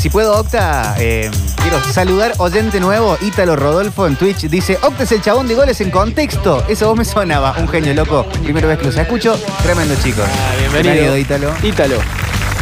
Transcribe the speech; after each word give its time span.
Si 0.00 0.08
puedo, 0.08 0.34
Octa, 0.38 0.94
eh, 0.98 1.30
quiero 1.62 1.78
saludar 1.92 2.32
oyente 2.38 2.80
nuevo, 2.80 3.18
Ítalo 3.20 3.54
Rodolfo 3.54 4.06
en 4.06 4.16
Twitch. 4.16 4.48
Dice, 4.48 4.78
Octa 4.82 5.02
es 5.02 5.12
el 5.12 5.20
chabón 5.20 5.46
de 5.46 5.54
goles 5.54 5.78
en 5.82 5.90
contexto. 5.90 6.64
Eso 6.68 6.88
vos 6.88 6.96
me 6.96 7.04
sonaba. 7.04 7.54
Un 7.58 7.68
genio, 7.68 7.92
loco. 7.92 8.24
Primera 8.42 8.66
vez 8.66 8.78
que 8.78 8.86
los 8.86 8.96
escucho. 8.96 9.38
Tremendo, 9.62 9.94
chicos. 10.02 10.24
Ah, 10.26 10.54
bienvenido. 10.72 11.18
Ítalo. 11.18 11.52
Ítalo. 11.62 11.96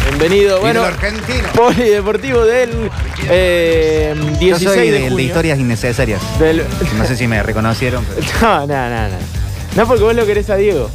Bienvenido. 0.09 0.59
Bueno, 0.61 0.83
argentino. 0.83 1.47
Polideportivo 1.55 2.41
del 2.45 2.91
eh, 3.29 4.17
16 4.41 4.61
Yo 4.61 4.70
soy 4.75 4.91
de 4.91 5.09
de, 5.11 5.23
historias 5.23 5.61
innecesarias. 5.61 6.20
Del- 6.41 6.65
No 6.97 7.05
sé 7.07 7.15
si 7.17 7.29
me 7.29 7.41
reconocieron. 7.43 8.05
Pero... 8.05 8.27
No, 8.43 8.67
no, 8.67 8.91
no, 8.91 9.09
no. 9.11 9.17
No 9.77 9.87
porque 9.87 10.03
vos 10.03 10.15
lo 10.17 10.27
querés 10.27 10.51
a 10.51 10.57
Diego. 10.57 10.91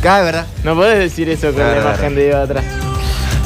Cada 0.00 0.22
verdad. 0.22 0.46
No 0.62 0.76
podés 0.76 0.98
decir 1.00 1.28
eso 1.28 1.48
con 1.48 1.56
Claro, 1.56 1.74
la 1.74 1.80
claro. 1.80 1.96
imagen 1.96 2.14
de 2.14 2.22
Diego 2.22 2.38
atrás. 2.38 2.64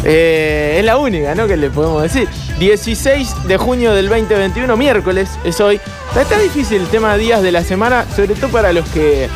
Eh, 0.04 0.76
es 0.80 0.84
la 0.84 0.96
única, 0.96 1.32
¿no? 1.36 1.46
Que 1.46 1.56
le 1.56 1.70
podemos 1.70 2.02
decir. 2.02 2.28
16 2.66 3.48
de 3.48 3.56
junio 3.56 3.92
del 3.92 4.08
2021, 4.08 4.76
miércoles, 4.76 5.28
es 5.42 5.60
hoy. 5.60 5.80
Está, 6.16 6.38
difícil 6.38 6.82
el 6.82 6.86
tema 6.86 7.14
de 7.14 7.18
días 7.18 7.42
de 7.42 7.50
la 7.50 7.64
semana, 7.64 8.06
sobre 8.14 8.36
todo 8.36 8.50
para 8.50 8.72
los 8.72 8.88
que 8.90 9.28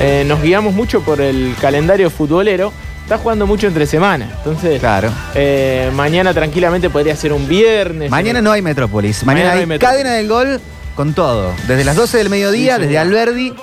eh, 0.00 0.24
nos 0.28 0.42
guiamos 0.42 0.74
mucho 0.74 1.00
por 1.00 1.22
el 1.22 1.54
calendario 1.62 2.10
futbolero. 2.10 2.74
Está 3.02 3.16
jugando 3.16 3.46
mucho 3.46 3.68
entre 3.68 3.86
semana. 3.86 4.28
Entonces, 4.36 4.80
Claro. 4.80 5.10
eh, 5.34 5.90
mañana 5.94 6.34
tranquilamente 6.34 6.90
podría 6.90 7.16
ser 7.16 7.32
un 7.32 7.48
viernes. 7.48 8.10
Mañana 8.10 8.42
no 8.42 8.52
hay 8.52 8.60
Metrópolis. 8.60 9.24
Mañana, 9.24 9.48
Mañana 9.48 9.48
no 9.48 9.54
hay 9.54 9.60
hay 9.60 9.66
Metrópolis. 9.66 10.02
cadena 10.02 10.16
del 10.16 10.28
gol 10.28 10.60
con 10.94 11.14
todo. 11.14 11.52
Desde 11.66 11.84
las 11.84 11.96
12 11.96 12.18
del 12.18 12.30
mediodía, 12.30 12.76
Sí, 12.76 12.82
desde. 12.82 12.98
Alberdi, 12.98 13.54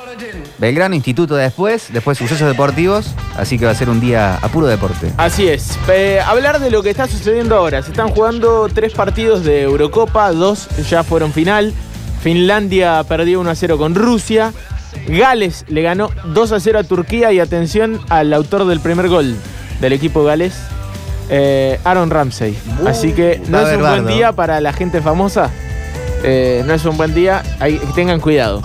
Belgrano 0.58 0.96
Instituto 0.96 1.36
después, 1.36 1.88
después 1.92 2.18
sucesos 2.18 2.48
deportivos. 2.48 3.14
Así 3.38 3.58
que 3.58 3.66
va 3.66 3.72
a 3.72 3.76
ser 3.76 3.90
un 3.90 4.00
día 4.00 4.36
a 4.36 4.48
puro 4.50 4.68
deporte. 4.68 5.12
Así 5.18 5.48
es. 5.48 5.78
Eh, 5.90 6.20
hablar 6.26 6.60
de 6.60 6.70
lo 6.70 6.84
que 6.84 6.90
está 6.90 7.08
sucediendo 7.08 7.56
ahora. 7.56 7.82
Se 7.82 7.92
están 7.92 8.10
jugando 8.10 8.70
tres 8.74 8.94
partidos 8.94 9.44
de 9.44 9.64
Eurocopa, 9.64 10.32
dos 10.32 10.68
ya 10.90 11.04
fueron 11.04 11.34
final. 11.34 11.74
Finlandia 12.22 13.04
perdió 13.08 13.40
1 13.40 13.50
a 13.50 13.56
0 13.56 13.78
con 13.78 13.96
Rusia. 13.96 14.54
Gales 15.08 15.66
le 15.68 15.82
ganó 15.82 16.10
2 16.26 16.52
a 16.52 16.60
0 16.60 16.80
a 16.80 16.84
Turquía 16.84 17.32
y 17.32 17.40
atención 17.40 18.00
al 18.10 18.34
autor 18.34 18.66
del 18.66 18.80
primer 18.80 19.08
gol 19.10 19.36
del 19.80 19.94
equipo 19.94 20.24
galés, 20.24 20.54
eh, 21.30 21.80
Aaron 21.84 22.12
Ramsey. 22.12 22.56
Así 22.86 23.14
que 23.14 23.42
no 23.48 23.60
es 23.60 23.76
un 23.76 23.82
buen 23.82 24.08
día 24.08 24.32
para 24.32 24.62
la 24.62 24.74
gente 24.74 25.02
famosa. 25.02 25.50
Eh, 26.24 26.64
no 26.66 26.74
es 26.74 26.86
un 26.86 26.98
buen 26.98 27.14
día, 27.14 27.44
hay, 27.60 27.80
tengan 27.96 28.20
cuidado. 28.20 28.62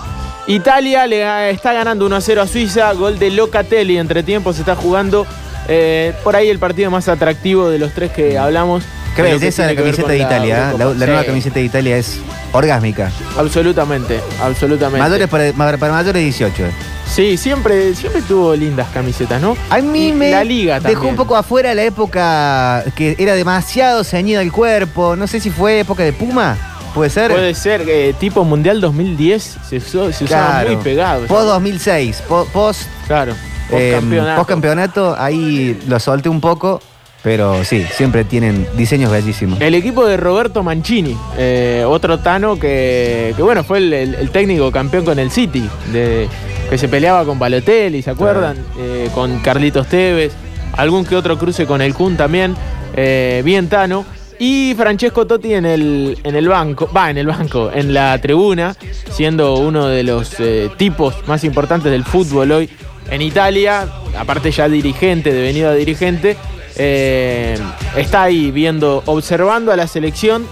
Italia 0.47 1.05
le 1.07 1.23
ga- 1.25 1.49
está 1.49 1.73
ganando 1.73 2.05
1 2.05 2.15
a 2.15 2.21
0 2.21 2.41
a 2.41 2.47
Suiza, 2.47 2.91
gol 2.93 3.19
de 3.19 3.31
Locatelli. 3.31 3.97
Entre 3.97 4.23
tiempos 4.23 4.55
se 4.55 4.61
está 4.61 4.75
jugando 4.75 5.25
eh, 5.67 6.13
por 6.23 6.35
ahí 6.35 6.49
el 6.49 6.59
partido 6.59 6.89
más 6.89 7.07
atractivo 7.09 7.69
de 7.69 7.79
los 7.79 7.91
tres 7.93 8.11
que 8.11 8.37
hablamos. 8.37 8.83
Qué 9.15 9.23
que 9.23 9.31
belleza 9.33 9.65
la 9.65 9.75
camiseta 9.75 10.09
de 10.09 10.19
Italia. 10.19 10.73
La, 10.77 10.85
nueva 10.93 11.23
camiseta 11.25 11.55
de 11.55 11.65
Italia 11.65 11.97
es 11.97 12.19
orgásmica. 12.53 13.11
Absolutamente, 13.37 14.21
absolutamente. 14.41 14.99
Mayores 15.03 15.27
para, 15.27 15.51
ma- 15.53 15.75
para 15.77 15.91
mayores 15.93 16.13
de 16.13 16.19
18. 16.21 16.65
eh. 16.65 16.71
Sí, 17.11 17.35
siempre, 17.37 17.95
siempre 17.95 18.21
tuvo 18.21 18.53
lindas 18.55 18.87
camisetas, 18.93 19.41
¿no? 19.41 19.57
A 19.69 19.79
mí 19.79 20.11
me 20.11 20.29
la 20.29 20.43
liga 20.43 20.75
dejó 20.79 20.93
también. 20.93 21.11
un 21.11 21.15
poco 21.15 21.35
afuera 21.35 21.73
la 21.73 21.83
época 21.83 22.83
que 22.95 23.15
era 23.17 23.33
demasiado 23.33 24.03
ceñido 24.03 24.39
el 24.41 24.51
cuerpo. 24.51 25.15
No 25.15 25.25
sé 25.25 25.39
si 25.39 25.49
fue 25.49 25.79
época 25.79 26.03
de 26.03 26.13
Puma. 26.13 26.66
¿Puede 26.97 27.09
ser? 27.11 27.31
Puede 27.31 27.53
ser, 27.53 27.83
eh, 27.87 28.13
tipo 28.19 28.43
Mundial 28.43 28.81
2010, 28.81 29.57
se, 29.69 29.77
usó- 29.77 30.11
se 30.11 30.23
usaba 30.25 30.47
Claro. 30.61 30.67
muy 30.73 30.83
pegado. 30.83 31.25
Post 31.27 31.45
2006, 31.47 32.23
po- 32.27 32.45
post, 32.51 32.81
Claro, 33.07 33.33
eh, 33.71 33.91
postcampeonato. 33.93 34.35
post 34.37 34.49
campeonato, 34.49 35.15
ahí 35.17 35.79
lo 35.87 35.99
solté 35.99 36.29
un 36.29 36.41
poco. 36.41 36.81
Pero 37.23 37.63
sí, 37.65 37.83
siempre 37.93 38.23
tienen 38.23 38.65
diseños 38.77 39.11
bellísimos. 39.11 39.59
El 39.59 39.75
equipo 39.75 40.05
de 40.05 40.15
Roberto 40.17 40.63
Mancini, 40.63 41.17
eh, 41.37 41.83
otro 41.85 42.19
Tano 42.19 42.57
que, 42.57 43.33
que, 43.35 43.41
bueno, 43.43 43.63
fue 43.63 43.79
el, 43.79 43.91
el- 43.91 44.15
el 44.15 44.29
técnico 44.29 44.71
campeón 44.71 45.03
con 45.03 45.19
el 45.19 45.29
City, 45.29 45.67
de, 45.91 46.29
que 46.69 46.77
se 46.77 46.87
peleaba 46.87 47.25
con 47.25 47.37
Balotelli, 47.37 48.01
¿se 48.01 48.11
acuerdan? 48.11 48.57
Eh, 48.79 49.09
con 49.13 49.39
Carlitos 49.39 49.87
Tevez, 49.87 50.31
algún 50.73 51.03
que 51.05 51.15
otro 51.15 51.37
cruce 51.37 51.65
con 51.65 51.81
el 51.81 51.93
Kun 51.93 52.15
también, 52.17 52.55
eh, 52.95 53.41
bien 53.43 53.67
Tano. 53.67 54.05
Y 54.39 54.75
Francesco 54.77 55.25
Totti 55.25 55.55
en 55.55 55.65
el, 55.65 56.17
en 56.23 56.35
el 56.35 56.47
banco, 56.47 56.89
va, 56.95 57.09
en 57.09 57.17
el 57.17 57.27
banco, 57.27 57.71
en 57.73 57.93
la 57.93 58.19
tribuna, 58.21 58.75
siendo 59.09 59.55
uno 59.55 59.87
de 59.87 60.03
los 60.03 60.39
eh, 60.39 60.69
tipos 60.77 61.27
más 61.27 61.43
importantes 61.43 61.91
del 61.91 62.03
fútbol 62.03 62.51
hoy 62.51 62.69
en 63.09 63.21
Italia, 63.21 63.87
aparte 64.17 64.51
ya 64.51 64.69
dirigente, 64.69 65.33
devenido 65.33 65.69
a 65.69 65.73
dirigente, 65.73 66.37
eh, 66.75 67.57
está 67.95 68.23
ahí 68.23 68.51
viendo, 68.51 69.01
observando 69.07 69.71
a 69.71 69.75
la 69.75 69.87
selección 69.87 70.45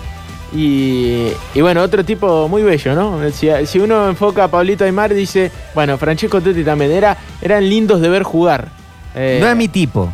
y, 0.53 1.27
bueno, 1.59 1.81
otro 1.81 2.03
tipo 2.05 2.47
muy 2.47 2.63
bello, 2.63 2.95
¿no? 2.95 3.19
Si, 3.31 3.49
si 3.65 3.79
uno 3.79 4.07
enfoca 4.07 4.45
a 4.45 4.47
Pablito 4.47 4.85
Aymar, 4.85 5.13
dice, 5.13 5.51
bueno, 5.75 5.97
Francesco 5.97 6.41
Totti 6.41 6.63
también, 6.63 6.91
era, 6.91 7.17
eran 7.41 7.67
lindos 7.69 7.99
de 7.99 8.09
ver 8.09 8.23
jugar. 8.23 8.69
Eh, 9.13 9.37
No 9.41 9.47
es 9.47 9.55
mi 9.55 9.67
tipo. 9.67 10.11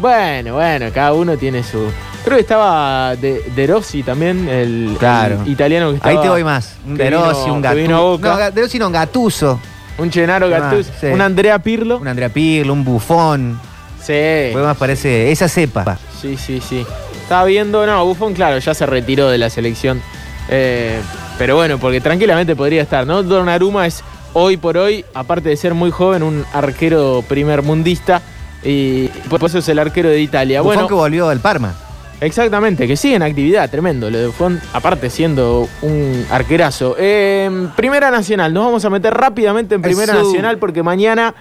Bueno, 0.00 0.54
bueno, 0.54 0.86
cada 0.94 1.12
uno 1.12 1.36
tiene 1.36 1.62
su... 1.62 1.90
Creo 2.24 2.36
que 2.36 2.42
estaba 2.42 3.16
de, 3.16 3.42
De 3.54 3.66
Rossi 3.66 4.02
también, 4.02 4.48
el, 4.48 4.96
Claro. 4.98 5.40
el 5.44 5.52
italiano 5.52 5.90
que 5.90 5.96
estaba... 5.96 6.12
Ahí 6.14 6.22
te 6.22 6.28
voy 6.28 6.44
más. 6.44 6.76
Un 6.86 6.96
De 6.96 7.10
Rossi, 7.10 7.50
un 7.50 7.62
Gattuso. 7.62 8.02
Boca. 8.02 8.28
No, 8.38 8.50
De 8.50 8.62
Rossi 8.62 8.78
no, 8.78 8.86
un 8.88 8.92
Gatuso. 8.92 9.60
Un 9.98 10.10
Gennaro 10.12 10.46
Ah, 10.46 10.48
Gattuso, 10.50 10.90
sí. 11.00 11.06
un 11.06 11.20
Andrea 11.20 11.58
Pirlo. 11.58 11.98
Un 11.98 12.08
Andrea 12.08 12.28
Pirlo, 12.30 12.72
un 12.72 12.84
Bufón. 12.84 13.60
Sí. 14.02 14.48
Fue 14.52 14.62
más 14.62 14.76
parece 14.76 15.30
esa 15.30 15.48
cepa. 15.48 15.98
Sí, 16.20 16.36
sí, 16.36 16.60
sí. 16.66 16.86
Estaba 17.22 17.44
viendo, 17.44 17.84
no, 17.86 18.04
Buffon, 18.06 18.32
claro, 18.34 18.58
ya 18.58 18.74
se 18.74 18.86
retiró 18.86 19.28
de 19.28 19.38
la 19.38 19.50
selección. 19.50 20.00
Eh, 20.48 20.98
pero 21.38 21.56
bueno, 21.56 21.78
porque 21.78 22.00
tranquilamente 22.00 22.56
podría 22.56 22.82
estar, 22.82 23.06
¿no? 23.06 23.22
Donnarumma 23.22 23.86
es 23.86 24.02
hoy 24.32 24.56
por 24.56 24.76
hoy, 24.78 25.04
aparte 25.14 25.48
de 25.50 25.56
ser 25.56 25.74
muy 25.74 25.90
joven, 25.90 26.22
un 26.22 26.44
arquero 26.52 27.22
primer 27.28 27.62
mundista. 27.62 28.20
Y 28.62 29.08
por 29.28 29.42
eso 29.44 29.58
es 29.58 29.68
el 29.68 29.78
arquero 29.78 30.08
de 30.08 30.20
Italia. 30.20 30.60
Bufón 30.60 30.74
bueno, 30.76 30.88
que 30.88 30.94
volvió 30.94 31.28
al 31.28 31.40
Parma. 31.40 31.74
Exactamente, 32.20 32.86
que 32.86 32.96
sigue 32.96 33.14
en 33.14 33.22
actividad, 33.22 33.70
tremendo. 33.70 34.10
Lo 34.10 34.18
de 34.18 34.26
Buffon, 34.26 34.60
aparte 34.74 35.08
siendo 35.08 35.66
un 35.80 36.26
arquerazo. 36.30 36.94
Eh, 36.98 37.68
primera 37.76 38.10
Nacional, 38.10 38.52
nos 38.52 38.66
vamos 38.66 38.84
a 38.84 38.90
meter 38.90 39.14
rápidamente 39.14 39.74
en 39.74 39.80
Primera 39.82 40.12
Eso. 40.12 40.24
Nacional 40.24 40.58
porque 40.58 40.82
mañana 40.82 41.34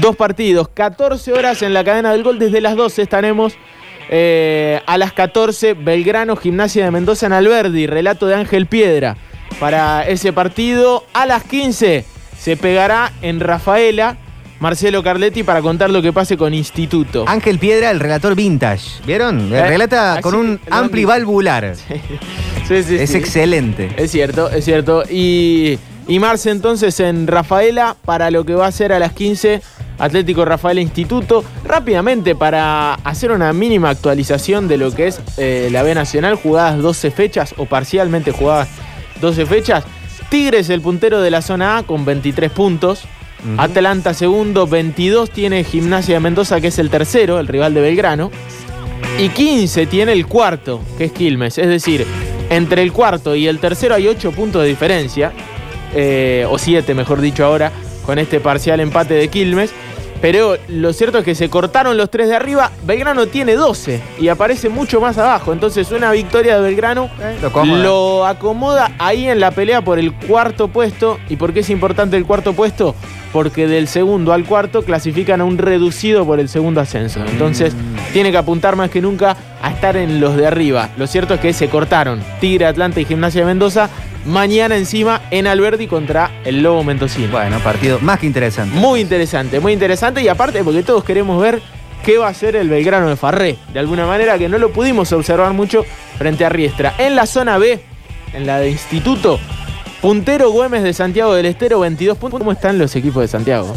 dos 0.00 0.16
partidos, 0.16 0.68
14 0.74 1.32
horas 1.32 1.62
en 1.62 1.72
la 1.72 1.84
cadena 1.84 2.10
del 2.10 2.24
gol, 2.24 2.38
desde 2.40 2.60
las 2.60 2.74
12 2.74 3.02
estaremos. 3.02 3.54
eh, 4.10 4.80
a 4.86 4.98
las 4.98 5.12
14, 5.12 5.74
Belgrano, 5.74 6.36
Gimnasia 6.36 6.84
de 6.84 6.90
Mendoza 6.90 7.26
en 7.26 7.32
Alberdi, 7.32 7.86
relato 7.86 8.26
de 8.26 8.34
Ángel 8.34 8.66
Piedra. 8.66 9.16
Para 9.60 10.06
ese 10.06 10.32
partido, 10.32 11.04
a 11.14 11.26
las 11.26 11.44
15 11.44 12.04
se 12.36 12.56
pegará 12.56 13.12
en 13.22 13.40
Rafaela 13.40 14.18
Marcelo 14.64 15.02
Carletti 15.02 15.42
para 15.42 15.60
contar 15.60 15.90
lo 15.90 16.00
que 16.00 16.10
pase 16.10 16.38
con 16.38 16.54
Instituto. 16.54 17.26
Ángel 17.28 17.58
Piedra, 17.58 17.90
el 17.90 18.00
relator 18.00 18.34
vintage. 18.34 19.02
¿Vieron? 19.06 19.52
Eh, 19.52 19.62
Relata 19.68 20.14
así, 20.14 20.22
con 20.22 20.34
un 20.34 20.58
ampli 20.70 21.04
valvular. 21.04 21.74
Sí, 22.66 22.82
sí, 22.82 22.96
Es 22.96 23.10
sí. 23.10 23.18
excelente. 23.18 23.90
Es 23.98 24.10
cierto, 24.10 24.48
es 24.48 24.64
cierto. 24.64 25.02
Y, 25.10 25.78
y 26.08 26.18
Marce 26.18 26.50
entonces 26.50 26.98
en 26.98 27.26
Rafaela 27.26 27.94
para 28.06 28.30
lo 28.30 28.46
que 28.46 28.54
va 28.54 28.66
a 28.66 28.72
ser 28.72 28.94
a 28.94 28.98
las 28.98 29.12
15 29.12 29.60
Atlético 29.98 30.46
Rafaela 30.46 30.80
Instituto. 30.80 31.44
Rápidamente 31.66 32.34
para 32.34 32.94
hacer 32.94 33.32
una 33.32 33.52
mínima 33.52 33.90
actualización 33.90 34.66
de 34.66 34.78
lo 34.78 34.94
que 34.94 35.08
es 35.08 35.20
eh, 35.36 35.68
la 35.72 35.82
B 35.82 35.94
Nacional, 35.94 36.36
jugadas 36.36 36.78
12 36.80 37.10
fechas 37.10 37.54
o 37.58 37.66
parcialmente 37.66 38.32
jugadas 38.32 38.68
12 39.20 39.44
fechas. 39.44 39.84
Tigres 40.30 40.70
el 40.70 40.80
puntero 40.80 41.20
de 41.20 41.30
la 41.30 41.42
zona 41.42 41.76
A 41.76 41.82
con 41.82 42.06
23 42.06 42.50
puntos. 42.50 43.02
Atlanta 43.58 44.14
segundo, 44.14 44.66
22 44.66 45.30
tiene 45.30 45.64
Gimnasia 45.64 46.14
de 46.14 46.20
Mendoza 46.20 46.60
que 46.60 46.68
es 46.68 46.78
el 46.78 46.90
tercero, 46.90 47.38
el 47.38 47.46
rival 47.46 47.74
de 47.74 47.80
Belgrano. 47.80 48.30
Y 49.18 49.28
15 49.28 49.86
tiene 49.86 50.12
el 50.12 50.26
cuarto, 50.26 50.80
que 50.98 51.04
es 51.04 51.12
Quilmes. 51.12 51.58
Es 51.58 51.68
decir, 51.68 52.04
entre 52.50 52.82
el 52.82 52.92
cuarto 52.92 53.36
y 53.36 53.46
el 53.46 53.58
tercero 53.58 53.94
hay 53.94 54.08
8 54.08 54.32
puntos 54.32 54.62
de 54.62 54.68
diferencia. 54.68 55.32
eh, 55.94 56.44
o 56.50 56.58
7, 56.58 56.92
mejor 56.94 57.20
dicho 57.20 57.44
ahora, 57.44 57.70
con 58.04 58.18
este 58.18 58.40
parcial 58.40 58.80
empate 58.80 59.14
de 59.14 59.28
Quilmes. 59.28 59.70
Pero 60.24 60.56
lo 60.68 60.94
cierto 60.94 61.18
es 61.18 61.24
que 61.26 61.34
se 61.34 61.50
cortaron 61.50 61.98
los 61.98 62.08
tres 62.08 62.28
de 62.28 62.34
arriba. 62.34 62.70
Belgrano 62.86 63.26
tiene 63.26 63.56
12 63.56 64.00
y 64.18 64.28
aparece 64.28 64.70
mucho 64.70 64.98
más 64.98 65.18
abajo. 65.18 65.52
Entonces, 65.52 65.92
una 65.92 66.10
victoria 66.12 66.56
de 66.56 66.62
Belgrano 66.62 67.10
lo 67.42 67.48
acomoda. 67.48 67.82
lo 67.82 68.26
acomoda 68.26 68.92
ahí 68.98 69.28
en 69.28 69.38
la 69.38 69.50
pelea 69.50 69.84
por 69.84 69.98
el 69.98 70.14
cuarto 70.14 70.68
puesto. 70.68 71.18
¿Y 71.28 71.36
por 71.36 71.52
qué 71.52 71.60
es 71.60 71.68
importante 71.68 72.16
el 72.16 72.24
cuarto 72.24 72.54
puesto? 72.54 72.94
Porque 73.34 73.66
del 73.66 73.86
segundo 73.86 74.32
al 74.32 74.46
cuarto 74.46 74.82
clasifican 74.82 75.42
a 75.42 75.44
un 75.44 75.58
reducido 75.58 76.24
por 76.24 76.40
el 76.40 76.48
segundo 76.48 76.80
ascenso. 76.80 77.22
Entonces, 77.26 77.74
tiene 78.14 78.30
que 78.30 78.38
apuntar 78.38 78.76
más 78.76 78.88
que 78.88 79.02
nunca 79.02 79.36
a 79.60 79.72
estar 79.72 79.94
en 79.98 80.20
los 80.20 80.38
de 80.38 80.46
arriba. 80.46 80.88
Lo 80.96 81.06
cierto 81.06 81.34
es 81.34 81.40
que 81.40 81.52
se 81.52 81.68
cortaron 81.68 82.22
Tigre, 82.40 82.64
Atlanta 82.64 82.98
y 82.98 83.04
Gimnasia 83.04 83.42
de 83.42 83.48
Mendoza. 83.48 83.90
Mañana 84.26 84.76
encima 84.76 85.22
en 85.30 85.46
Alberdi 85.46 85.86
contra 85.86 86.40
el 86.44 86.62
Lobo 86.62 86.82
Mendocino. 86.82 87.30
Bueno, 87.30 87.58
partido 87.60 87.98
más 88.00 88.18
que 88.18 88.26
interesante. 88.26 88.74
Muy 88.74 89.00
interesante, 89.00 89.60
muy 89.60 89.74
interesante 89.74 90.22
y 90.22 90.28
aparte 90.28 90.64
porque 90.64 90.82
todos 90.82 91.04
queremos 91.04 91.40
ver 91.42 91.60
qué 92.04 92.16
va 92.16 92.28
a 92.28 92.30
hacer 92.30 92.56
el 92.56 92.70
Belgrano 92.70 93.08
de 93.08 93.16
Farré. 93.16 93.58
De 93.72 93.78
alguna 93.80 94.06
manera 94.06 94.38
que 94.38 94.48
no 94.48 94.56
lo 94.56 94.72
pudimos 94.72 95.12
observar 95.12 95.52
mucho 95.52 95.84
frente 96.16 96.44
a 96.44 96.48
Riestra. 96.48 96.94
En 96.96 97.16
la 97.16 97.26
zona 97.26 97.58
B, 97.58 97.82
en 98.32 98.46
la 98.46 98.60
de 98.60 98.70
Instituto, 98.70 99.38
puntero 100.00 100.50
Güemes 100.50 100.82
de 100.82 100.94
Santiago 100.94 101.34
del 101.34 101.46
Estero, 101.46 101.80
22 101.80 102.16
puntos. 102.16 102.38
¿Cómo 102.38 102.52
están 102.52 102.78
los 102.78 102.96
equipos 102.96 103.20
de 103.20 103.28
Santiago? 103.28 103.76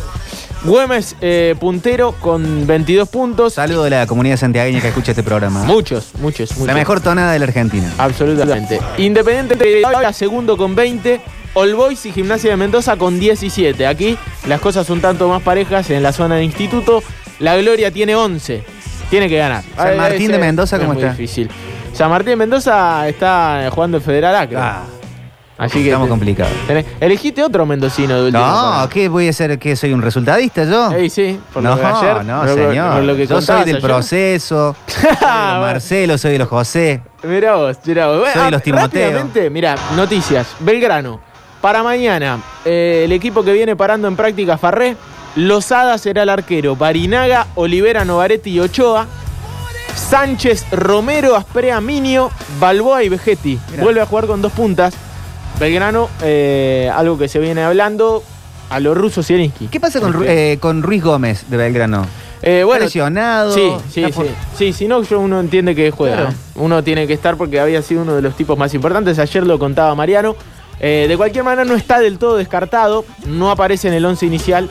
Güemes 0.63 1.15
eh, 1.21 1.55
puntero 1.59 2.13
con 2.13 2.65
22 2.67 3.07
puntos. 3.09 3.53
Saludo 3.53 3.83
de 3.83 3.91
la 3.91 4.07
comunidad 4.07 4.37
santiagueña 4.37 4.81
que 4.81 4.89
escucha 4.89 5.11
este 5.11 5.23
programa. 5.23 5.63
Muchos, 5.63 6.11
muchos, 6.19 6.51
muchos. 6.51 6.67
La 6.67 6.73
mejor 6.73 6.99
tonada 7.01 7.31
de 7.31 7.39
la 7.39 7.45
Argentina. 7.45 7.91
Absolutamente. 7.97 8.79
Independiente 8.97 9.55
de 9.55 9.75
Rivadavia, 9.75 10.11
segundo 10.13 10.57
con 10.57 10.75
20. 10.75 11.21
All 11.53 11.73
Boys 11.73 12.05
y 12.05 12.11
Gimnasia 12.11 12.51
de 12.51 12.57
Mendoza 12.57 12.97
con 12.97 13.19
17. 13.19 13.87
Aquí 13.87 14.17
las 14.47 14.59
cosas 14.59 14.89
un 14.89 15.01
tanto 15.01 15.27
más 15.29 15.41
parejas 15.41 15.89
en 15.89 16.03
la 16.03 16.11
zona 16.11 16.35
de 16.35 16.43
instituto. 16.43 17.01
La 17.39 17.55
Gloria 17.57 17.91
tiene 17.91 18.15
11. 18.15 18.63
Tiene 19.09 19.29
que 19.29 19.37
ganar. 19.37 19.63
San 19.75 19.97
Martín 19.97 20.31
de 20.31 20.37
Mendoza, 20.37 20.77
¿cómo 20.77 20.91
es 20.91 20.97
muy 20.97 21.03
está? 21.05 21.15
difícil. 21.17 21.49
San 21.93 22.09
Martín 22.09 22.31
de 22.31 22.35
Mendoza 22.35 23.07
está 23.07 23.69
jugando 23.71 23.97
el 23.97 24.03
Federal 24.03 24.35
Acre. 24.35 24.57
Ah, 24.59 24.83
Así 25.57 25.79
que 25.81 25.87
estamos 25.89 26.07
complicados. 26.07 26.53
tenés- 26.67 26.85
elegiste 26.99 27.43
otro 27.43 27.65
mendocino 27.65 28.15
de 28.15 28.25
último. 28.27 28.45
No, 28.45 28.87
¿qué 28.89 29.09
voy 29.09 29.27
a 29.27 29.33
ser? 29.33 29.57
¿Que 29.57 29.75
soy 29.75 29.91
un 29.91 30.01
resultadista 30.03 30.63
yo? 30.65 30.91
Ey, 30.91 31.09
sí, 31.09 31.39
por 31.51 31.63
no, 31.63 31.71
lo 31.71 31.75
de 31.77 31.85
ayer. 31.85 32.25
no, 32.25 32.39
por 32.41 32.47
lo- 32.49 32.69
señor. 32.69 32.93
por 32.93 33.03
lo 33.03 33.15
que 33.15 33.21
yo 33.21 33.27
soy 33.27 33.35
contabas 33.37 33.65
del 33.65 33.75
ayer. 33.77 33.89
proceso, 33.89 34.75
soy 34.87 35.01
de 35.01 35.09
los. 35.09 35.21
Marcelo, 35.61 36.17
soy 36.17 36.31
de 36.33 36.37
los 36.39 36.47
José. 36.47 37.01
Mirá 37.23 37.55
vos, 37.55 37.77
mirá 37.85 38.07
vos. 38.07 38.29
Soy 38.31 38.41
Ah, 38.45 38.51
los 38.51 38.61
Timoteo. 38.61 39.05
Rápidamente, 39.07 39.49
mirá, 39.49 39.75
noticias. 39.95 40.47
Belgrano. 40.59 41.19
Para 41.61 41.81
mañana, 41.81 42.39
eh, 42.63 43.01
el 43.05 43.11
equipo 43.11 43.43
que 43.43 43.51
viene 43.51 43.75
parando 43.75 44.07
en 44.07 44.15
práctica 44.15 44.57
Farré. 44.59 44.95
Lozada 45.35 45.97
será 45.97 46.23
el 46.23 46.29
arquero. 46.29 46.75
Barinaga, 46.75 47.47
Olivera, 47.55 48.05
Novaretti 48.05 48.51
y 48.51 48.59
Ochoa. 48.59 49.07
Sánchez, 49.95 50.65
Romero, 50.71 51.35
Asprea, 51.35 51.81
Minio, 51.81 52.29
Balboa 52.59 53.03
y 53.03 53.09
Vegetti. 53.09 53.59
Mirá. 53.71 53.83
Vuelve 53.83 54.01
a 54.01 54.05
jugar 54.05 54.27
con 54.27 54.41
dos 54.41 54.51
puntas. 54.51 54.93
Belgrano, 55.59 56.09
eh, 56.21 56.91
algo 56.93 57.17
que 57.17 57.27
se 57.27 57.39
viene 57.39 57.63
hablando 57.63 58.23
a 58.69 58.79
los 58.79 58.95
rusos 58.97 59.25
Zielinski. 59.25 59.67
¿Qué 59.67 59.79
pasa 59.79 59.99
con, 59.99 60.11
Ru- 60.13 60.17
Porque- 60.17 60.53
eh, 60.53 60.57
con 60.59 60.83
Ruiz 60.83 61.03
Gómez 61.03 61.45
de 61.49 61.57
Belgrano? 61.57 62.05
Eh, 62.43 62.63
bueno, 62.63 62.85
lesionado. 62.85 63.51
Sí, 63.51 63.71
sí, 63.91 64.05
sí. 64.11 64.21
Sí, 64.55 64.73
si 64.73 64.87
no, 64.87 65.01
yo- 65.01 65.19
uno 65.19 65.39
entiende 65.39 65.73
que 65.73 65.89
juega. 65.89 66.15
Claro. 66.17 66.33
Uno 66.55 66.83
tiene 66.83 67.07
que 67.07 67.13
estar 67.13 67.35
porque 67.37 67.59
había 67.59 67.81
sido 67.81 68.03
uno 68.03 68.15
de 68.15 68.21
los 68.21 68.35
tipos 68.35 68.57
más 68.57 68.73
importantes. 68.75 69.17
Ayer 69.17 69.45
lo 69.47 69.57
contaba 69.57 69.95
Mariano. 69.95 70.35
Eh, 70.79 71.07
de 71.09 71.17
cualquier 71.17 71.43
manera, 71.43 71.65
no 71.65 71.73
está 71.75 71.99
del 71.99 72.19
todo 72.19 72.37
descartado. 72.37 73.05
No 73.25 73.49
aparece 73.49 73.87
en 73.87 73.95
el 73.95 74.05
11 74.05 74.27
inicial. 74.27 74.69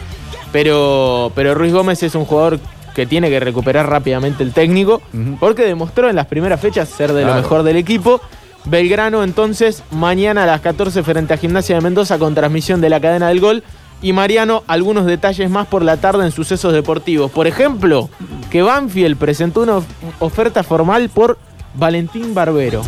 Pero, 0.52 1.32
pero 1.34 1.54
Ruiz 1.54 1.72
Gómez 1.72 2.02
es 2.04 2.14
un 2.14 2.24
jugador 2.24 2.60
que 2.94 3.04
tiene 3.06 3.28
que 3.28 3.40
recuperar 3.40 3.88
rápidamente 3.90 4.44
el 4.44 4.52
técnico. 4.52 5.02
Porque 5.40 5.64
demostró 5.64 6.08
en 6.08 6.14
las 6.16 6.26
primeras 6.26 6.60
fechas 6.60 6.88
ser 6.88 7.12
de 7.12 7.22
lo 7.22 7.26
Claro. 7.28 7.42
mejor 7.42 7.62
del 7.64 7.76
equipo. 7.76 8.20
Belgrano 8.66 9.22
entonces 9.22 9.82
mañana 9.92 10.42
a 10.42 10.46
las 10.46 10.60
14 10.60 11.02
frente 11.02 11.34
a 11.34 11.36
Gimnasia 11.36 11.76
de 11.76 11.82
Mendoza 11.82 12.18
con 12.18 12.34
transmisión 12.34 12.80
de 12.80 12.90
la 12.90 13.00
cadena 13.00 13.28
del 13.28 13.40
gol. 13.40 13.62
Y 14.02 14.12
Mariano, 14.12 14.62
algunos 14.66 15.06
detalles 15.06 15.48
más 15.48 15.66
por 15.68 15.82
la 15.82 15.96
tarde 15.96 16.24
en 16.26 16.32
sucesos 16.32 16.72
deportivos. 16.72 17.30
Por 17.30 17.46
ejemplo, 17.46 18.10
que 18.50 18.60
Banfield 18.62 19.16
presentó 19.16 19.62
una 19.62 19.76
of- 19.78 19.86
oferta 20.18 20.62
formal 20.62 21.08
por 21.08 21.38
Valentín 21.74 22.34
Barbero. 22.34 22.82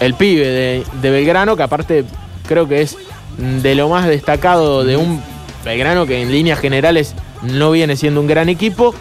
El 0.00 0.14
pibe 0.14 0.84
de, 1.00 1.10
Belgrano, 1.10 1.56
que 1.56 1.62
aparte 1.62 2.04
creo 2.48 2.66
que 2.68 2.82
es 2.82 2.96
de 3.38 3.74
lo 3.74 3.88
más 3.88 4.06
destacado 4.06 4.84
de 4.84 4.96
un 4.96 5.20
Belgrano 5.64 6.06
que 6.06 6.22
en 6.22 6.30
líneas 6.32 6.58
generales 6.58 7.14
no 7.42 7.70
viene 7.70 7.96
siendo 7.96 8.20
un 8.20 8.26
gran 8.26 8.48
equipo. 8.48 8.94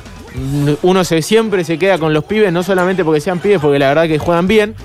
Uno 0.81 1.03
se, 1.03 1.21
siempre 1.21 1.63
se 1.63 1.77
queda 1.77 1.97
con 1.99 2.13
los 2.13 2.23
pibes, 2.25 2.51
no 2.51 2.63
solamente 2.63 3.05
porque 3.05 3.21
sean 3.21 3.39
pibes, 3.39 3.59
porque 3.61 3.79
la 3.79 3.87
verdad 3.89 4.07
que 4.07 4.19
juegan 4.19 4.47
bien. 4.47 4.75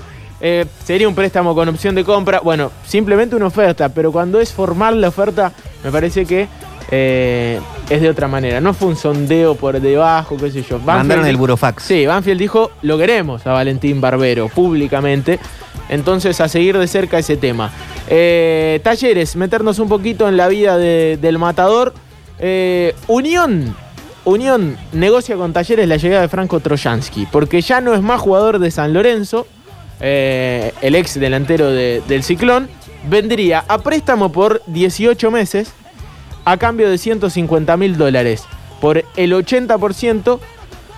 Eh, 0.41 0.65
sería 0.85 1.07
un 1.07 1.15
préstamo 1.15 1.53
con 1.53 1.67
opción 1.69 1.95
de 1.95 2.03
compra. 2.03 2.39
Bueno, 2.41 2.71
simplemente 2.85 3.35
una 3.35 3.47
oferta, 3.47 3.89
pero 3.89 4.11
cuando 4.11 4.39
es 4.39 4.53
formal 4.53 5.01
la 5.01 5.09
oferta, 5.09 5.51
me 5.83 5.91
parece 5.91 6.25
que 6.25 6.47
eh, 6.91 7.59
es 7.89 8.01
de 8.01 8.09
otra 8.09 8.27
manera. 8.27 8.61
No 8.61 8.73
fue 8.73 8.87
un 8.87 8.95
sondeo 8.95 9.55
por 9.55 9.79
debajo, 9.79 10.37
qué 10.37 10.49
sé 10.51 10.63
yo. 10.63 10.79
Mandaron 10.79 11.23
Banfield- 11.25 11.29
el 11.29 11.37
burofax. 11.37 11.83
Sí, 11.83 12.05
Banfield 12.05 12.39
dijo, 12.39 12.71
lo 12.81 12.97
queremos 12.97 13.45
a 13.45 13.51
Valentín 13.53 13.99
Barbero 14.01 14.47
públicamente. 14.49 15.39
Entonces, 15.89 16.39
a 16.39 16.47
seguir 16.47 16.77
de 16.77 16.87
cerca 16.87 17.17
ese 17.19 17.35
tema. 17.35 17.71
Eh, 18.07 18.79
talleres, 18.83 19.35
meternos 19.35 19.79
un 19.79 19.89
poquito 19.89 20.29
en 20.29 20.37
la 20.37 20.47
vida 20.47 20.77
de- 20.77 21.17
del 21.21 21.37
matador. 21.39 21.93
Unión. 23.07 23.75
Unión 24.25 24.77
negocia 24.91 25.35
con 25.35 25.53
Talleres 25.53 25.87
la 25.87 25.97
llegada 25.97 26.21
de 26.21 26.27
Franco 26.27 26.59
Trojansky, 26.59 27.25
porque 27.31 27.61
ya 27.61 27.81
no 27.81 27.93
es 27.93 28.01
más 28.01 28.19
jugador 28.21 28.59
de 28.59 28.69
San 28.69 28.93
Lorenzo, 28.93 29.47
eh, 29.99 30.73
el 30.81 30.95
ex 30.95 31.19
delantero 31.19 31.69
de- 31.71 32.01
del 32.07 32.23
Ciclón, 32.23 32.69
vendría 33.09 33.63
a 33.67 33.77
préstamo 33.79 34.31
por 34.31 34.61
18 34.67 35.31
meses 35.31 35.71
a 36.45 36.57
cambio 36.57 36.89
de 36.89 36.97
150 36.97 37.77
mil 37.77 37.97
dólares 37.97 38.43
por 38.81 39.03
el 39.15 39.33
80% 39.33 40.39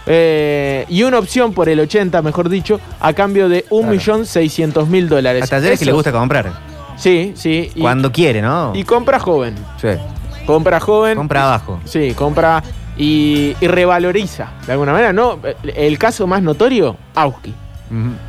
eh, 0.07 0.86
y 0.89 1.03
una 1.03 1.19
opción 1.19 1.53
por 1.53 1.69
el 1.69 1.80
80, 1.80 2.21
mejor 2.21 2.50
dicho, 2.50 2.80
a 3.00 3.13
cambio 3.13 3.50
de 3.50 3.65
1.600.000 3.69 5.07
dólares. 5.07 5.44
A 5.44 5.47
talleres 5.47 5.80
que 5.80 5.83
Eso- 5.83 5.92
le 5.92 5.95
gusta 5.95 6.12
comprar. 6.12 6.51
Sí, 6.97 7.33
sí. 7.36 7.71
Y, 7.75 7.81
Cuando 7.81 8.12
quiere, 8.12 8.42
¿no? 8.42 8.74
y 8.75 8.83
compra 8.83 9.19
joven. 9.19 9.56
Sí. 9.81 9.88
Compra 10.45 10.80
joven. 10.80 11.15
Compra 11.18 11.44
abajo. 11.45 11.80
Sí, 11.86 12.13
compra 12.15 12.63
y, 12.97 13.56
y 13.62 13.68
revaloriza. 13.68 14.51
De 14.65 14.74
alguna 14.74 14.92
manera, 14.92 15.13
¿no? 15.13 15.39
El 15.75 15.97
caso 15.97 16.27
más 16.27 16.42
notorio, 16.42 16.97
Auski. 17.15 17.54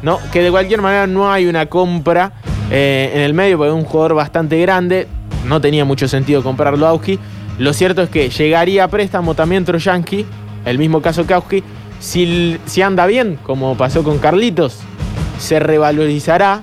¿No? 0.03 0.19
Que 0.33 0.43
de 0.43 0.51
cualquier 0.51 0.83
manera 0.83 1.07
no 1.07 1.31
hay 1.31 1.47
una 1.47 1.67
compra 1.67 2.33
eh, 2.71 3.13
en 3.15 3.21
el 3.21 3.35
medio 3.35 3.59
porque 3.59 3.71
es 3.71 3.77
un 3.77 3.85
jugador 3.85 4.15
bastante 4.15 4.61
grande. 4.61 5.07
No 5.47 5.61
tenía 5.61 5.85
mucho 5.85 6.09
sentido 6.09 6.43
comprarlo 6.43 6.87
a 6.87 6.91
Auski. 6.91 7.19
Lo 7.59 7.73
cierto 7.73 8.03
es 8.03 8.11
que 8.11 8.31
llegaría 8.31 8.85
a 8.85 8.89
préstamo 8.89 9.35
también 9.35 9.65
Trojanski, 9.65 10.27
el 10.65 10.79
mismo 10.79 11.03
caso 11.03 11.27
que 11.27 11.35
Auski. 11.35 11.63
Si, 12.01 12.59
si 12.67 12.83
anda 12.83 13.07
bien, 13.07 13.39
como 13.43 13.77
pasó 13.77 14.03
con 14.03 14.19
Carlitos, 14.19 14.81
se 15.39 15.61
revalorizará 15.61 16.63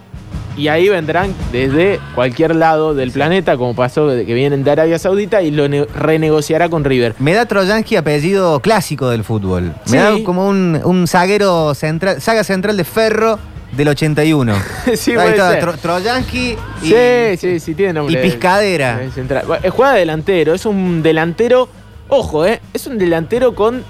y 0.57 0.67
ahí 0.67 0.89
vendrán 0.89 1.33
desde 1.51 1.99
cualquier 2.15 2.55
lado 2.55 2.93
del 2.93 3.11
planeta, 3.11 3.55
como 3.57 3.75
pasó 3.75 4.07
de 4.07 4.25
que 4.25 4.33
vienen 4.33 4.63
de 4.63 4.71
Arabia 4.71 4.99
Saudita, 4.99 5.41
y 5.41 5.51
lo 5.51 5.69
ne- 5.69 5.85
renegociará 5.85 6.67
con 6.69 6.83
River. 6.83 7.15
Me 7.19 7.33
da 7.33 7.45
Trojansky 7.45 7.95
apellido 7.95 8.59
clásico 8.59 9.09
del 9.09 9.23
fútbol. 9.23 9.73
Sí. 9.85 9.91
Me 9.93 9.97
da 9.99 10.11
como 10.25 10.47
un, 10.49 10.79
un 10.83 11.07
zaguero 11.07 11.73
central, 11.75 12.21
saga 12.21 12.43
central 12.43 12.75
de 12.77 12.83
ferro 12.83 13.39
del 13.71 13.87
81. 13.87 14.55
sí, 14.95 15.15
Ahí 15.15 15.29
está. 15.29 15.59
Tro- 15.61 15.77
Trojansky 15.77 16.57
y, 16.81 16.85
Sí, 16.87 17.37
sí, 17.37 17.59
sí, 17.59 17.75
tiene 17.75 17.93
nombre. 17.93 18.13
y 18.13 18.17
de- 18.17 18.23
Piscadera. 18.23 18.99
Bueno, 19.47 19.61
eh, 19.63 19.69
Juega 19.69 19.93
de 19.93 19.99
delantero, 19.99 20.53
es 20.53 20.65
un 20.65 21.01
delantero, 21.03 21.69
ojo, 22.09 22.45
eh, 22.45 22.59
es 22.73 22.85
un 22.87 22.97
delantero 22.97 23.53
con 23.55 23.83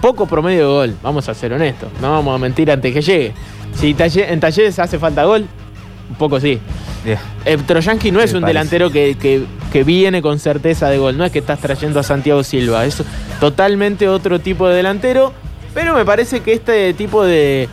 poco 0.00 0.26
promedio 0.26 0.58
de 0.60 0.64
gol, 0.74 0.96
vamos 1.02 1.28
a 1.28 1.34
ser 1.34 1.52
honestos, 1.52 1.90
no 2.00 2.12
vamos 2.12 2.34
a 2.34 2.38
mentir 2.38 2.70
antes 2.70 2.92
que 2.92 3.02
llegue. 3.02 3.32
Si 3.78 3.94
Talle- 3.94 4.26
en 4.32 4.40
Talleres 4.40 4.78
hace 4.78 4.98
falta 4.98 5.24
gol, 5.24 5.46
un 6.10 6.16
poco 6.16 6.40
sí. 6.40 6.58
Bien. 7.04 7.18
El 7.44 7.62
Trojanski 7.64 8.10
no 8.10 8.20
es 8.20 8.32
un 8.34 8.40
parece. 8.40 8.54
delantero 8.58 8.90
que, 8.90 9.16
que- 9.20 9.44
que 9.72 9.84
viene 9.84 10.20
con 10.22 10.38
certeza 10.38 10.88
de 10.88 10.98
gol, 10.98 11.16
no 11.16 11.24
es 11.24 11.30
que 11.32 11.38
estás 11.40 11.60
trayendo 11.60 12.00
a 12.00 12.02
Santiago 12.02 12.42
Silva, 12.42 12.84
es 12.86 13.02
totalmente 13.38 14.08
otro 14.08 14.40
tipo 14.40 14.66
de 14.66 14.76
delantero, 14.76 15.32
pero 15.74 15.94
me 15.94 16.04
parece 16.04 16.40
que 16.40 16.54
este 16.54 16.92
tipo 16.94 17.22
de, 17.22 17.68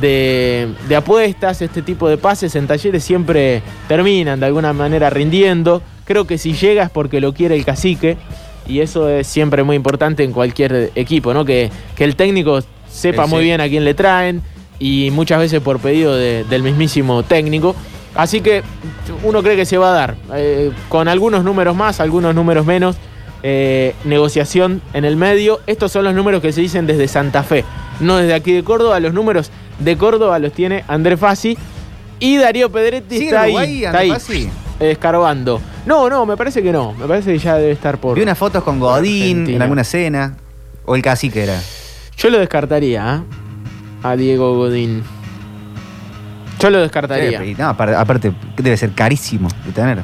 de, 0.00 0.68
de 0.88 0.96
apuestas, 0.96 1.60
este 1.62 1.82
tipo 1.82 2.08
de 2.08 2.16
pases 2.16 2.56
en 2.56 2.66
talleres 2.66 3.04
siempre 3.04 3.62
terminan 3.86 4.40
de 4.40 4.46
alguna 4.46 4.72
manera 4.72 5.10
rindiendo. 5.10 5.82
Creo 6.04 6.26
que 6.26 6.38
si 6.38 6.54
llega 6.54 6.82
es 6.84 6.90
porque 6.90 7.20
lo 7.20 7.32
quiere 7.32 7.54
el 7.54 7.64
cacique 7.64 8.16
y 8.66 8.80
eso 8.80 9.08
es 9.08 9.26
siempre 9.26 9.62
muy 9.62 9.76
importante 9.76 10.24
en 10.24 10.32
cualquier 10.32 10.90
equipo, 10.94 11.32
¿no? 11.34 11.44
Que, 11.44 11.70
que 11.94 12.04
el 12.04 12.16
técnico 12.16 12.60
sepa 12.90 13.26
muy 13.26 13.40
sí. 13.40 13.44
bien 13.44 13.60
a 13.60 13.68
quién 13.68 13.84
le 13.84 13.94
traen 13.94 14.42
y 14.78 15.10
muchas 15.12 15.38
veces 15.38 15.60
por 15.60 15.78
pedido 15.80 16.14
de- 16.16 16.44
del 16.44 16.62
mismísimo 16.62 17.22
técnico. 17.22 17.74
Así 18.14 18.40
que 18.40 18.62
uno 19.24 19.42
cree 19.42 19.56
que 19.56 19.64
se 19.66 19.76
va 19.78 19.88
a 19.90 19.92
dar, 19.92 20.14
eh, 20.34 20.70
con 20.88 21.08
algunos 21.08 21.42
números 21.44 21.74
más, 21.74 21.98
algunos 22.00 22.34
números 22.34 22.64
menos, 22.64 22.96
eh, 23.42 23.94
negociación 24.04 24.80
en 24.92 25.04
el 25.04 25.16
medio. 25.16 25.60
Estos 25.66 25.90
son 25.92 26.04
los 26.04 26.14
números 26.14 26.40
que 26.40 26.52
se 26.52 26.60
dicen 26.60 26.86
desde 26.86 27.08
Santa 27.08 27.42
Fe, 27.42 27.64
no 28.00 28.16
desde 28.16 28.34
aquí 28.34 28.52
de 28.52 28.62
Córdoba. 28.62 29.00
Los 29.00 29.12
números 29.14 29.50
de 29.80 29.96
Córdoba 29.96 30.38
los 30.38 30.52
tiene 30.52 30.84
André 30.88 31.16
Fassi 31.16 31.58
y 32.20 32.36
Darío 32.36 32.70
Pedretti 32.70 33.16
¿Sigue 33.18 33.26
está 33.30 33.42
ahí, 33.42 33.84
está 33.84 33.98
ahí, 33.98 34.12
escarbando. 34.80 35.60
No, 35.86 36.08
no, 36.08 36.24
me 36.24 36.36
parece 36.36 36.62
que 36.62 36.72
no. 36.72 36.92
Me 36.92 37.06
parece 37.06 37.32
que 37.32 37.38
ya 37.38 37.56
debe 37.56 37.72
estar 37.72 37.98
por. 37.98 38.16
Vi 38.16 38.22
unas 38.22 38.38
fotos 38.38 38.62
con 38.62 38.80
Godín 38.80 39.22
Argentina. 39.40 39.56
en 39.56 39.62
alguna 39.62 39.84
cena. 39.84 40.36
O 40.86 40.94
el 40.96 41.02
cacique 41.02 41.42
era. 41.42 41.60
Yo 42.16 42.30
lo 42.30 42.38
descartaría, 42.38 43.16
¿eh? 43.16 43.34
A 44.04 44.14
Diego 44.16 44.54
Godín. 44.56 45.02
Yo 46.60 46.70
lo 46.70 46.78
descartaría. 46.80 47.40
Sí, 47.42 47.54
no, 47.58 47.68
aparte, 47.68 48.32
debe 48.56 48.76
ser 48.76 48.92
carísimo 48.92 49.48
de 49.66 49.72
tener. 49.72 49.98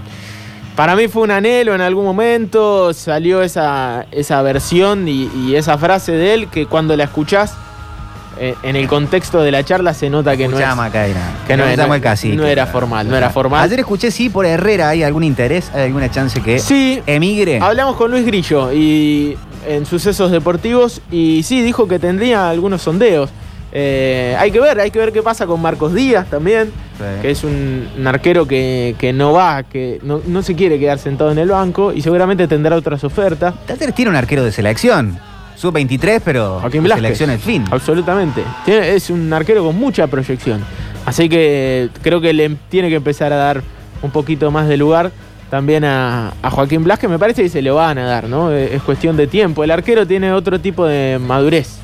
Para 0.77 0.97
mí 0.97 1.09
fue 1.09 1.23
un 1.23 1.31
anhelo 1.31 1.75
en 1.75 1.81
algún 1.81 2.05
momento, 2.05 2.93
salió 2.95 3.43
esa, 3.43 4.07
esa 4.11 4.41
versión 4.43 5.07
y, 5.09 5.31
y 5.47 5.55
esa 5.55 5.77
frase 5.79 6.13
de 6.13 6.35
él 6.35 6.49
que 6.49 6.67
cuando 6.67 6.97
la 6.97 7.05
escuchás, 7.05 7.55
eh, 8.39 8.55
en 8.63 8.77
el 8.77 8.89
contexto 8.89 9.43
de 9.43 9.51
la 9.53 9.63
charla 9.65 9.93
se 9.93 10.09
nota 10.09 10.35
que 10.37 10.49
no 10.49 10.57
es, 10.57 10.65
que 11.47 11.57
no, 11.59 11.65
no- 11.87 11.93
no 12.37 12.47
era 12.47 12.67
formal, 12.67 13.07
no 13.09 13.17
era 13.17 13.29
formal. 13.31 13.63
Ayer 13.65 13.81
escuché, 13.81 14.11
sí, 14.11 14.31
por 14.31 14.47
Herrera 14.47 14.89
hay 14.89 15.03
algún 15.03 15.25
interés, 15.25 15.71
hay 15.75 15.83
alguna 15.85 16.11
chance 16.11 16.41
que 16.41 16.59
Sí, 16.59 17.03
emigre. 17.07 17.59
hablamos 17.61 17.97
con 17.97 18.11
Luis 18.11 18.25
Grillo 18.25 18.73
y 18.73 19.37
en 19.69 19.85
sucesos 19.85 20.31
deportivos 20.31 21.03
y 21.11 21.43
sí, 21.43 21.61
dijo 21.61 21.87
que 21.87 21.99
tendría 21.99 22.49
algunos 22.49 22.81
sondeos. 22.83 23.29
Eh, 23.73 24.35
hay 24.39 24.51
que 24.51 24.61
ver, 24.61 24.81
hay 24.81 24.91
que 24.91 24.99
ver 24.99 25.13
qué 25.13 25.23
pasa 25.23 25.47
con 25.47 25.61
Marcos 25.63 25.95
Díaz 25.95 26.29
también, 26.29 26.73
Sí. 26.99 27.05
que 27.23 27.31
es 27.31 27.45
un, 27.45 27.89
un 27.99 28.07
arquero 28.07 28.47
que, 28.47 28.95
que 28.99 29.13
no 29.13 29.33
va, 29.33 29.63
que 29.63 29.99
no, 30.03 30.21
no 30.27 30.43
se 30.43 30.55
quiere 30.55 30.79
quedar 30.79 30.99
sentado 30.99 31.31
en 31.33 31.39
el 31.39 31.49
banco 31.49 31.93
y 31.95 32.03
seguramente 32.03 32.47
tendrá 32.47 32.77
otras 32.77 33.03
ofertas. 33.05 33.55
Talleres 33.67 33.95
tiene 33.95 34.11
un 34.11 34.17
arquero 34.17 34.45
de 34.45 34.53
selección. 34.53 35.19
Sub 35.57 35.73
23, 35.75 36.21
pero 36.25 36.61
de 36.61 36.71
selección 36.95 37.31
al 37.31 37.39
fin. 37.39 37.65
Absolutamente. 37.71 38.43
Tiene- 38.65 38.95
es 38.95 39.09
un 39.11 39.33
arquero 39.33 39.63
con 39.65 39.77
mucha 39.77 40.07
proyección. 40.09 40.63
Así 41.07 41.29
que 41.29 41.89
creo 42.03 42.21
que 42.21 42.33
le 42.33 42.51
tiene 42.69 42.89
que 42.89 42.97
empezar 42.97 43.33
a 43.33 43.37
dar 43.37 43.63
un 44.03 44.11
poquito 44.11 44.51
más 44.51 44.69
de 44.69 44.77
lugar 44.79 45.11
también 45.51 45.85
a, 45.85 46.33
a 46.43 46.51
Joaquín 46.51 46.85
Blas, 46.85 46.99
que 46.99 47.09
me 47.09 47.19
parece 47.19 47.43
que 47.43 47.49
se 47.49 47.61
le 47.63 47.71
van 47.71 47.99
a 47.99 48.05
dar, 48.07 48.29
¿no? 48.29 48.53
Es 48.53 48.83
cuestión 48.83 49.17
de 49.17 49.27
tiempo. 49.27 49.65
El 49.65 49.71
arquero 49.71 50.07
tiene 50.07 50.33
otro 50.33 50.61
tipo 50.61 50.87
de 50.87 51.19
madurez, 51.19 51.79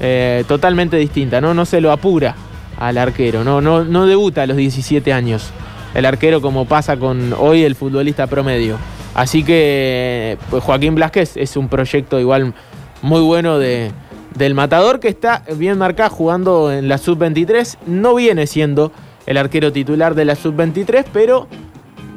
eh, 0.00 0.44
totalmente 0.46 0.96
distinta, 0.96 1.40
¿no? 1.40 1.54
No 1.54 1.64
se 1.64 1.80
lo 1.80 1.92
apura 1.92 2.34
al 2.78 2.98
arquero, 2.98 3.42
no, 3.44 3.60
no, 3.60 3.84
no 3.84 4.06
debuta 4.06 4.42
a 4.42 4.46
los 4.46 4.56
17 4.56 5.12
años. 5.12 5.50
El 5.94 6.04
arquero 6.04 6.40
como 6.40 6.64
pasa 6.66 6.96
con 6.96 7.34
hoy 7.38 7.64
el 7.64 7.74
futbolista 7.74 8.26
promedio. 8.26 8.76
Así 9.14 9.42
que 9.42 10.38
pues 10.50 10.62
Joaquín 10.62 10.94
Blasquez 10.94 11.36
es 11.36 11.56
un 11.56 11.68
proyecto 11.68 12.20
igual 12.20 12.54
muy 13.02 13.20
bueno 13.22 13.58
de, 13.58 13.90
del 14.36 14.54
matador 14.54 15.00
que 15.00 15.08
está 15.08 15.42
bien 15.56 15.78
marcado 15.78 16.10
jugando 16.10 16.70
en 16.70 16.88
la 16.88 16.98
sub-23. 16.98 17.78
No 17.86 18.14
viene 18.14 18.46
siendo 18.46 18.92
el 19.26 19.38
arquero 19.38 19.72
titular 19.72 20.14
de 20.14 20.24
la 20.24 20.36
sub-23, 20.36 21.06
pero 21.12 21.48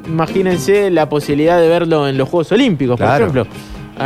imagínense 0.06 0.90
la 0.90 1.08
posibilidad 1.08 1.58
de 1.60 1.68
verlo 1.68 2.06
en 2.08 2.18
los 2.18 2.28
Juegos 2.28 2.52
Olímpicos, 2.52 2.96
Claro. 2.96 3.26
por 3.26 3.36
ejemplo, 3.38 3.56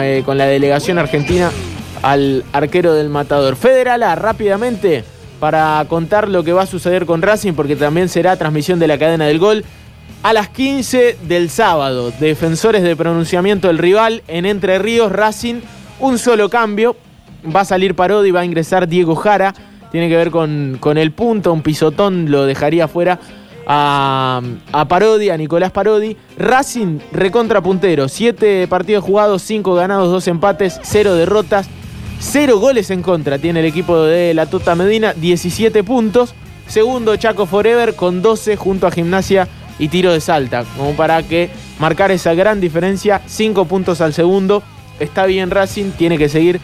eh, 0.00 0.22
con 0.24 0.38
la 0.38 0.46
delegación 0.46 0.98
argentina 0.98 1.50
al 2.06 2.44
arquero 2.52 2.94
del 2.94 3.08
matador. 3.08 3.56
Federala, 3.56 4.14
rápidamente, 4.14 5.02
para 5.40 5.84
contar 5.88 6.28
lo 6.28 6.44
que 6.44 6.52
va 6.52 6.62
a 6.62 6.66
suceder 6.66 7.04
con 7.04 7.20
Racing, 7.20 7.54
porque 7.54 7.74
también 7.74 8.08
será 8.08 8.36
transmisión 8.36 8.78
de 8.78 8.86
la 8.86 8.96
cadena 8.96 9.26
del 9.26 9.40
gol. 9.40 9.64
A 10.22 10.32
las 10.32 10.48
15 10.48 11.18
del 11.24 11.50
sábado, 11.50 12.12
defensores 12.20 12.84
de 12.84 12.94
pronunciamiento 12.94 13.66
del 13.66 13.78
rival 13.78 14.22
en 14.28 14.46
Entre 14.46 14.78
Ríos, 14.78 15.10
Racing, 15.10 15.56
un 15.98 16.18
solo 16.18 16.48
cambio. 16.48 16.96
Va 17.44 17.62
a 17.62 17.64
salir 17.64 17.96
Parodi, 17.96 18.30
va 18.30 18.40
a 18.40 18.44
ingresar 18.44 18.86
Diego 18.86 19.16
Jara. 19.16 19.52
Tiene 19.90 20.08
que 20.08 20.16
ver 20.16 20.30
con, 20.30 20.76
con 20.78 20.98
el 20.98 21.10
punto, 21.10 21.52
un 21.52 21.62
pisotón 21.62 22.30
lo 22.30 22.46
dejaría 22.46 22.86
fuera 22.86 23.18
a, 23.66 24.40
a 24.70 24.84
Parodi, 24.86 25.30
a 25.30 25.36
Nicolás 25.36 25.72
Parodi. 25.72 26.16
Racing 26.38 27.00
recontra 27.10 27.60
puntero, 27.60 28.06
7 28.08 28.68
partidos 28.68 29.02
jugados, 29.02 29.42
5 29.42 29.74
ganados, 29.74 30.12
2 30.12 30.28
empates, 30.28 30.80
0 30.84 31.14
derrotas, 31.16 31.68
0 32.20 32.58
goles 32.58 32.90
en 32.90 33.02
contra. 33.02 33.38
Tiene 33.38 33.60
el 33.60 33.66
equipo 33.66 34.02
de 34.02 34.34
la 34.34 34.46
Tota 34.46 34.74
Medina, 34.74 35.12
17 35.14 35.84
puntos. 35.84 36.34
Segundo, 36.66 37.16
Chaco 37.16 37.46
Forever 37.46 37.94
con 37.94 38.22
12 38.22 38.56
junto 38.56 38.86
a 38.86 38.90
Gimnasia 38.90 39.48
y 39.78 39.88
Tiro 39.88 40.12
de 40.12 40.20
Salta. 40.20 40.64
Como 40.76 40.94
para 40.94 41.22
que 41.22 41.50
marcar 41.78 42.10
esa 42.10 42.34
gran 42.34 42.60
diferencia, 42.60 43.22
5 43.26 43.66
puntos 43.66 44.00
al 44.00 44.14
segundo. 44.14 44.62
Está 44.98 45.26
bien 45.26 45.50
Racing, 45.50 45.90
tiene 45.92 46.18
que 46.18 46.28
seguir 46.28 46.60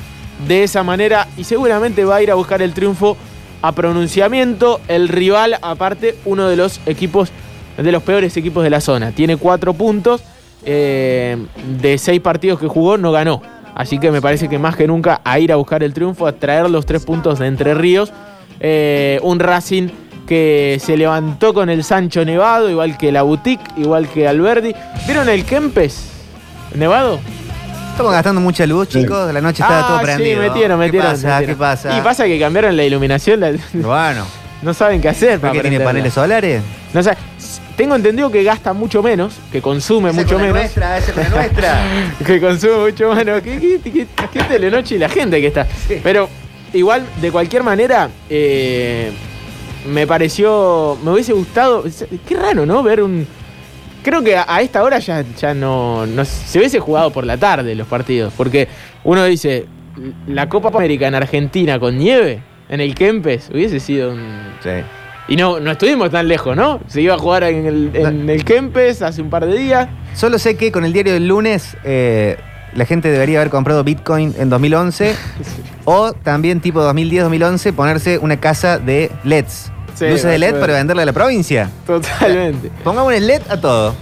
de 0.49 0.65
esa 0.65 0.83
manera 0.83 1.29
y 1.37 1.45
seguramente 1.45 2.05
va 2.05 2.17
a 2.17 2.23
ir 2.23 2.31
a 2.31 2.35
buscar 2.35 2.63
el 2.63 2.73
triunfo 2.73 3.17
a 3.61 3.73
pronunciamiento. 3.73 4.81
El 4.89 5.09
rival, 5.09 5.59
aparte, 5.63 6.17
uno 6.25 6.49
de 6.49 6.57
los 6.57 6.81
equipos, 6.87 7.31
de 7.77 7.93
los 7.93 8.03
peores 8.03 8.37
equipos 8.37 8.65
de 8.65 8.71
la 8.71 8.81
zona. 8.81 9.13
Tiene 9.13 9.37
4 9.37 9.75
puntos. 9.75 10.23
eh, 10.65 11.37
de 11.81 11.99
6 11.99 12.21
partidos 12.21 12.61
que 12.61 12.69
jugó, 12.69 12.97
no 12.97 13.11
ganó. 13.11 13.43
Así 13.75 13.99
que 13.99 14.11
me 14.11 14.21
parece 14.21 14.49
que 14.49 14.59
más 14.59 14.77
que 14.77 14.87
nunca 14.87 15.21
a 15.25 15.39
ir 15.39 15.53
a 15.53 15.57
buscar 15.57 15.83
el 15.83 15.95
triunfo, 15.95 16.27
a 16.27 16.33
traer 16.33 16.69
los 16.71 16.85
3 16.87 17.05
puntos 17.05 17.39
de 17.39 17.47
Entre 17.47 17.75
Ríos. 17.75 18.13
Eh, 18.61 19.19
un 19.23 19.41
Racing 19.41 19.89
que 20.27 20.79
se 20.81 20.97
levantó 20.97 21.53
con 21.53 21.69
el 21.71 21.83
Sancho 21.83 22.25
Nevado, 22.25 22.71
igual 22.71 22.97
que 22.97 23.11
la 23.11 23.23
Boutique, 23.23 23.65
igual 23.77 24.09
que 24.09 24.29
Alberdi. 24.29 24.75
¿Vieron 25.07 25.29
el 25.29 25.45
Kempes 25.45 26.11
Nevado? 26.75 27.19
Estamos 27.91 28.13
gastando 28.13 28.41
mucha 28.41 28.65
luz, 28.67 28.89
chicos. 28.89 29.27
De 29.27 29.33
la 29.33 29.41
noche 29.41 29.63
estaba 29.63 29.87
todo 29.87 29.97
Ah, 29.99 30.03
prendido. 30.03 30.43
Sí, 30.43 30.49
metieron, 30.49 30.79
metieron. 30.79 31.09
¿Qué 31.11 31.15
pasa? 31.17 31.29
metieron. 31.29 31.55
¿Qué 31.57 31.59
pasa? 31.61 31.99
Y 31.99 32.01
pasa 32.03 32.25
que 32.25 32.39
cambiaron 32.39 32.77
la 32.77 32.85
iluminación, 32.85 33.41
la- 33.41 33.53
Bueno, 33.75 34.25
no 34.63 34.73
saben 34.75 35.01
qué 35.01 35.09
hacer. 35.09 35.41
¿por 35.41 35.53
qué 35.53 35.61
tiene 35.61 35.81
paneles 35.81 36.15
solares? 36.15 36.63
No 36.95 37.03
sé, 37.03 37.13
tengo 37.83 37.97
entendido 37.97 38.31
que 38.31 38.45
gasta 38.45 38.73
mucho 38.73 39.03
menos, 39.03 39.35
que 39.51 39.61
consume 39.61 40.13
mucho 40.13 40.39
menos. 40.39 40.55
Nuestra, 40.55 40.99
esa 40.99 41.11
es 41.11 41.17
la 41.17 41.29
nuestra. 41.29 41.85
que 42.27 42.41
consume 42.41 42.77
mucho 42.91 43.13
menos. 43.13 43.43
¿Qué, 43.43 43.59
qué, 43.83 43.91
qué- 43.93 44.07
qué 44.33 44.43
telenoche 44.45 44.95
y 44.95 44.99
la 44.99 45.09
gente 45.09 45.41
que 45.41 45.49
está? 45.49 45.67
Pero 46.03 46.29
igual, 46.73 47.05
de 47.21 47.33
cualquier 47.33 47.65
manera, 47.65 48.09
eh, 48.31 49.11
me 49.91 50.07
pareció. 50.07 50.97
Me 51.03 51.11
hubiese 51.11 51.33
gustado. 51.33 51.83
Qué 52.29 52.37
raro, 52.37 52.65
¿no? 52.67 52.85
Ver 52.85 53.03
un. 53.03 53.27
Creo 54.05 54.23
que 54.23 54.37
a, 54.37 54.45
a 54.47 54.63
esta 54.63 54.85
hora 54.85 55.01
ya, 55.01 55.25
ya 55.41 55.53
no, 55.55 56.07
no. 56.07 56.25
Se 56.25 56.59
hubiese 56.61 56.79
jugado 56.79 57.11
por 57.11 57.27
la 57.27 57.37
tarde 57.37 57.75
los 57.75 57.89
partidos. 57.89 58.33
Porque 58.37 58.69
uno 59.03 59.25
dice. 59.25 59.67
La 60.29 60.49
Copa 60.49 60.69
América 60.69 61.09
en 61.09 61.17
Argentina 61.17 61.79
con 61.81 61.99
nieve, 61.99 62.43
en 62.69 62.81
el 62.81 62.95
Kempes, 62.95 63.51
hubiese 63.53 63.81
sido 63.81 64.13
un. 64.13 64.53
Sí. 64.63 64.71
Y 65.29 65.37
no, 65.37 65.61
no 65.61 65.73
estuvimos 65.73 66.11
tan 66.11 66.29
lejos, 66.29 66.57
¿no? 66.57 66.81
Se 66.89 67.01
iba 67.01 67.15
a 67.15 67.19
jugar 67.19 67.45
en 67.45 67.67
el, 67.67 67.91
en 67.95 68.29
el 68.29 68.45
Kempes 68.45 69.03
hace 69.03 69.23
un 69.23 69.31
par 69.31 69.47
de 69.47 69.57
días. 69.57 69.89
Solo 70.15 70.39
sé 70.39 70.57
que 70.57 70.73
con 70.73 70.85
el 70.85 70.93
diario 70.93 71.13
del 71.13 71.29
lunes 71.29 71.77
eh, 71.85 72.37
la 72.75 72.85
gente 72.87 73.11
debería 73.11 73.41
haber 73.41 73.51
comprado 73.51 73.85
Bitcoin 73.85 74.35
en 74.39 74.51
2011 74.51 75.15
o 75.85 76.13
también 76.13 76.61
tipo 76.61 76.81
2010-2011 76.83 77.73
ponerse 77.73 78.19
una 78.19 78.41
casa 78.41 78.79
de 78.79 79.11
LEDs. 79.25 79.73
Sí, 79.95 80.09
Luces 80.09 80.25
de 80.25 80.39
LED 80.39 80.59
para 80.59 80.75
venderle 80.75 81.03
a 81.03 81.07
la 81.07 81.13
provincia. 81.13 81.71
Totalmente. 81.87 82.71
Pongamos 82.85 83.15
un 83.15 83.27
LED 83.27 83.43
a 83.49 83.61
todo. 83.61 83.95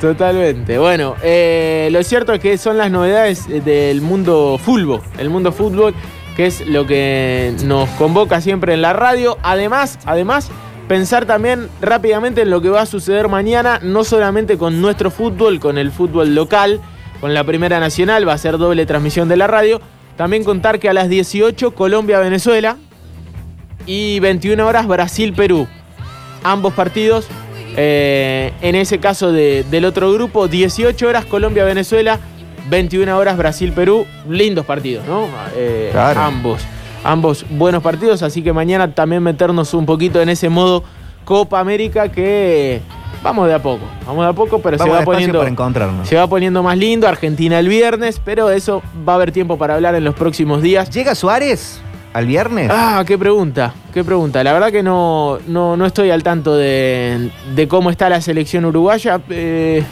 Totalmente. 0.00 0.78
Bueno, 0.78 1.14
eh, 1.22 1.88
lo 1.92 2.02
cierto 2.02 2.32
es 2.32 2.40
que 2.40 2.58
son 2.58 2.78
las 2.78 2.90
novedades 2.90 3.46
del 3.64 4.00
mundo 4.00 4.58
fútbol. 4.62 5.00
El 5.18 5.30
mundo 5.30 5.52
fútbol, 5.52 5.94
que 6.36 6.46
es 6.46 6.66
lo 6.66 6.86
que 6.86 7.54
nos 7.64 7.88
convoca 7.90 8.40
siempre 8.40 8.74
en 8.74 8.82
la 8.82 8.92
radio. 8.92 9.38
Además, 9.42 9.98
además, 10.04 10.50
pensar 10.88 11.26
también 11.26 11.68
rápidamente 11.80 12.42
en 12.42 12.50
lo 12.50 12.60
que 12.60 12.68
va 12.70 12.82
a 12.82 12.86
suceder 12.86 13.28
mañana, 13.28 13.78
no 13.82 14.04
solamente 14.04 14.58
con 14.58 14.80
nuestro 14.80 15.10
fútbol, 15.10 15.60
con 15.60 15.78
el 15.78 15.90
fútbol 15.92 16.34
local, 16.34 16.80
con 17.20 17.32
la 17.34 17.44
Primera 17.44 17.80
Nacional, 17.80 18.28
va 18.28 18.32
a 18.34 18.38
ser 18.38 18.58
doble 18.58 18.84
transmisión 18.86 19.28
de 19.28 19.36
la 19.36 19.46
radio. 19.46 19.80
También 20.16 20.44
contar 20.44 20.78
que 20.78 20.88
a 20.88 20.92
las 20.92 21.08
18 21.08 21.72
Colombia-Venezuela 21.74 22.76
y 23.86 24.20
21 24.20 24.66
horas 24.66 24.86
Brasil-Perú. 24.86 25.66
Ambos 26.42 26.74
partidos 26.74 27.26
eh, 27.76 28.52
en 28.60 28.74
ese 28.76 28.98
caso 28.98 29.32
de- 29.32 29.64
del 29.70 29.84
otro 29.84 30.12
grupo, 30.12 30.46
18 30.46 31.08
horas 31.08 31.24
Colombia-Venezuela, 31.24 32.20
21 32.68 33.16
horas 33.16 33.36
Brasil-Perú. 33.36 34.06
Lindos 34.28 34.64
partidos, 34.64 35.06
¿no? 35.06 35.26
Eh, 35.56 35.90
Claro. 35.92 36.20
Ambos. 36.20 36.62
Ambos 37.02 37.44
buenos 37.50 37.82
partidos, 37.82 38.22
así 38.22 38.42
que 38.42 38.52
mañana 38.52 38.92
también 38.94 39.22
meternos 39.22 39.74
un 39.74 39.84
poquito 39.84 40.22
en 40.22 40.30
ese 40.30 40.48
modo 40.48 40.82
Copa 41.26 41.60
América 41.60 42.08
que 42.10 42.80
vamos 43.22 43.46
de 43.46 43.52
a 43.54 43.58
poco. 43.62 43.84
Vamos 44.06 44.24
de 44.24 44.30
a 44.30 44.32
poco, 44.32 44.58
pero 44.60 44.78
Vamos 44.78 44.92
se 44.94 44.98
va 45.00 45.04
poniendo. 45.04 45.38
para 45.38 45.50
encontrarnos. 45.50 46.08
Se 46.08 46.16
va 46.16 46.26
poniendo 46.26 46.62
más 46.62 46.78
lindo, 46.78 47.06
Argentina 47.06 47.58
el 47.58 47.68
viernes, 47.68 48.20
pero 48.24 48.48
eso 48.50 48.82
va 49.06 49.12
a 49.12 49.16
haber 49.16 49.32
tiempo 49.32 49.58
para 49.58 49.74
hablar 49.74 49.94
en 49.94 50.04
los 50.04 50.14
próximos 50.14 50.62
días. 50.62 50.88
¿Llega 50.90 51.14
Suárez 51.14 51.78
al 52.14 52.26
viernes? 52.26 52.70
Ah, 52.72 53.04
qué 53.06 53.18
pregunta, 53.18 53.74
qué 53.92 54.02
pregunta. 54.02 54.42
La 54.42 54.54
verdad 54.54 54.70
que 54.72 54.82
no, 54.82 55.38
no, 55.46 55.76
no 55.76 55.84
estoy 55.84 56.10
al 56.10 56.22
tanto 56.22 56.56
de, 56.56 57.30
de 57.54 57.68
cómo 57.68 57.90
está 57.90 58.08
la 58.08 58.22
selección 58.22 58.64
uruguaya. 58.64 59.20
Eh, 59.28 59.82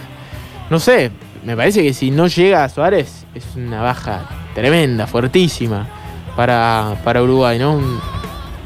no 0.71 0.79
sé, 0.79 1.11
me 1.45 1.57
parece 1.57 1.83
que 1.83 1.93
si 1.95 2.11
no 2.11 2.27
llega 2.27 2.69
Suárez 2.69 3.25
es 3.35 3.45
una 3.57 3.83
baja 3.83 4.23
tremenda, 4.55 5.07
fuertísima 5.07 5.89
para, 6.37 6.97
para 7.05 7.23
Uruguay, 7.23 7.59
¿no? 7.59 7.75
Un- 7.75 8.01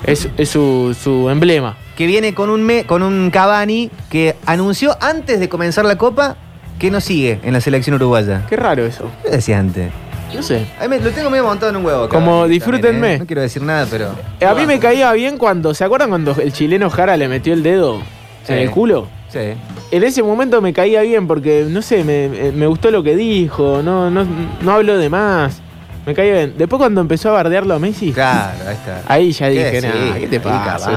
es 0.04 0.28
es 0.36 0.48
su, 0.50 0.96
su 1.00 1.28
emblema. 1.30 1.76
Que 1.96 2.06
viene 2.06 2.34
con 2.34 2.50
un, 2.50 2.62
me- 2.62 2.84
con 2.84 3.02
un 3.02 3.30
Cavani 3.30 3.90
que 4.10 4.36
anunció 4.46 4.96
antes 5.00 5.40
de 5.40 5.48
comenzar 5.48 5.84
la 5.84 5.96
Copa 5.96 6.36
que 6.78 6.90
no 6.90 7.00
sigue 7.00 7.40
en 7.42 7.54
la 7.54 7.60
selección 7.60 7.96
uruguaya. 7.96 8.42
Qué 8.48 8.56
raro 8.56 8.84
eso. 8.84 9.10
¿Qué 9.24 9.30
decía 9.30 9.58
antes? 9.58 9.90
No 10.34 10.42
sé. 10.42 10.66
A 10.78 10.82
mí 10.82 10.88
me- 10.88 11.00
lo 11.00 11.10
tengo 11.10 11.30
medio 11.30 11.44
montado 11.44 11.70
en 11.70 11.76
un 11.76 11.86
huevo. 11.86 12.08
Como 12.10 12.46
disfrútenme. 12.46 13.14
¿eh? 13.14 13.18
No 13.18 13.26
quiero 13.26 13.40
decir 13.42 13.62
nada, 13.62 13.86
pero... 13.90 14.14
A 14.46 14.54
mí 14.54 14.66
me 14.66 14.78
caía 14.78 15.10
bien 15.12 15.38
cuando. 15.38 15.72
¿Se 15.72 15.82
acuerdan 15.84 16.10
cuando 16.10 16.36
el 16.38 16.52
chileno 16.52 16.90
Jara 16.90 17.16
le 17.16 17.26
metió 17.28 17.54
el 17.54 17.62
dedo 17.62 18.00
Sí. 18.44 18.52
en 18.52 18.58
el 18.58 18.70
culo? 18.70 19.08
Sí. 19.36 19.76
En 19.92 20.02
ese 20.04 20.22
momento 20.22 20.60
me 20.60 20.72
caía 20.72 21.02
bien 21.02 21.26
porque, 21.26 21.66
no 21.68 21.82
sé, 21.82 22.02
me, 22.04 22.28
me 22.52 22.66
gustó 22.66 22.90
lo 22.90 23.02
que 23.02 23.14
dijo, 23.16 23.80
no, 23.84 24.10
no, 24.10 24.26
no 24.60 24.72
habló 24.72 24.98
de 24.98 25.08
más. 25.08 25.60
Me 26.04 26.14
caía 26.14 26.32
bien. 26.34 26.54
Después 26.56 26.78
cuando 26.78 27.00
empezó 27.00 27.30
a 27.30 27.32
bardearlo 27.32 27.74
a 27.74 27.78
Messi, 27.80 28.12
Claro, 28.12 28.58
ahí 28.68 28.74
está. 28.74 29.02
ahí 29.06 29.32
ya 29.32 29.48
¿Qué 29.48 29.52
dije, 29.80 29.88
nada, 29.88 30.18
¿qué 30.18 30.26
te 30.28 30.40
pasa, 30.40 30.90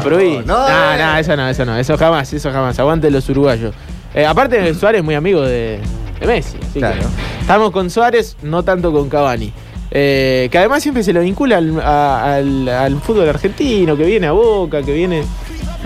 provincia. 0.00 0.42
No, 0.46 0.68
No, 0.68 0.96
no, 0.96 1.16
eso 1.18 1.36
no, 1.36 1.48
eso 1.48 1.64
no, 1.64 1.76
eso 1.76 1.96
jamás, 1.98 2.32
eso 2.32 2.50
jamás. 2.52 2.78
Aguante 2.78 3.10
los 3.10 3.28
uruguayos. 3.28 3.74
Eh, 4.14 4.24
aparte, 4.24 4.72
Suárez 4.74 5.00
es 5.00 5.04
muy 5.04 5.14
amigo 5.16 5.42
de, 5.42 5.80
de 6.20 6.26
Messi. 6.26 6.56
así 6.62 6.78
Claro. 6.78 7.00
que 7.00 7.40
estamos 7.40 7.70
con 7.72 7.90
Suárez, 7.90 8.36
no 8.42 8.62
tanto 8.62 8.92
con 8.92 9.08
Cavani. 9.08 9.52
Eh, 9.90 10.48
que 10.52 10.58
además 10.58 10.82
siempre 10.82 11.02
se 11.02 11.12
lo 11.12 11.20
vincula 11.20 11.56
al, 11.58 11.80
a- 11.80 12.34
al- 12.36 12.68
al 12.68 13.00
fútbol 13.00 13.28
argentino, 13.28 13.96
que 13.96 14.04
viene 14.04 14.26
a 14.28 14.32
Boca, 14.32 14.82
que 14.82 14.92
viene. 14.92 15.22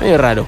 medio 0.01 0.19
raro. 0.19 0.47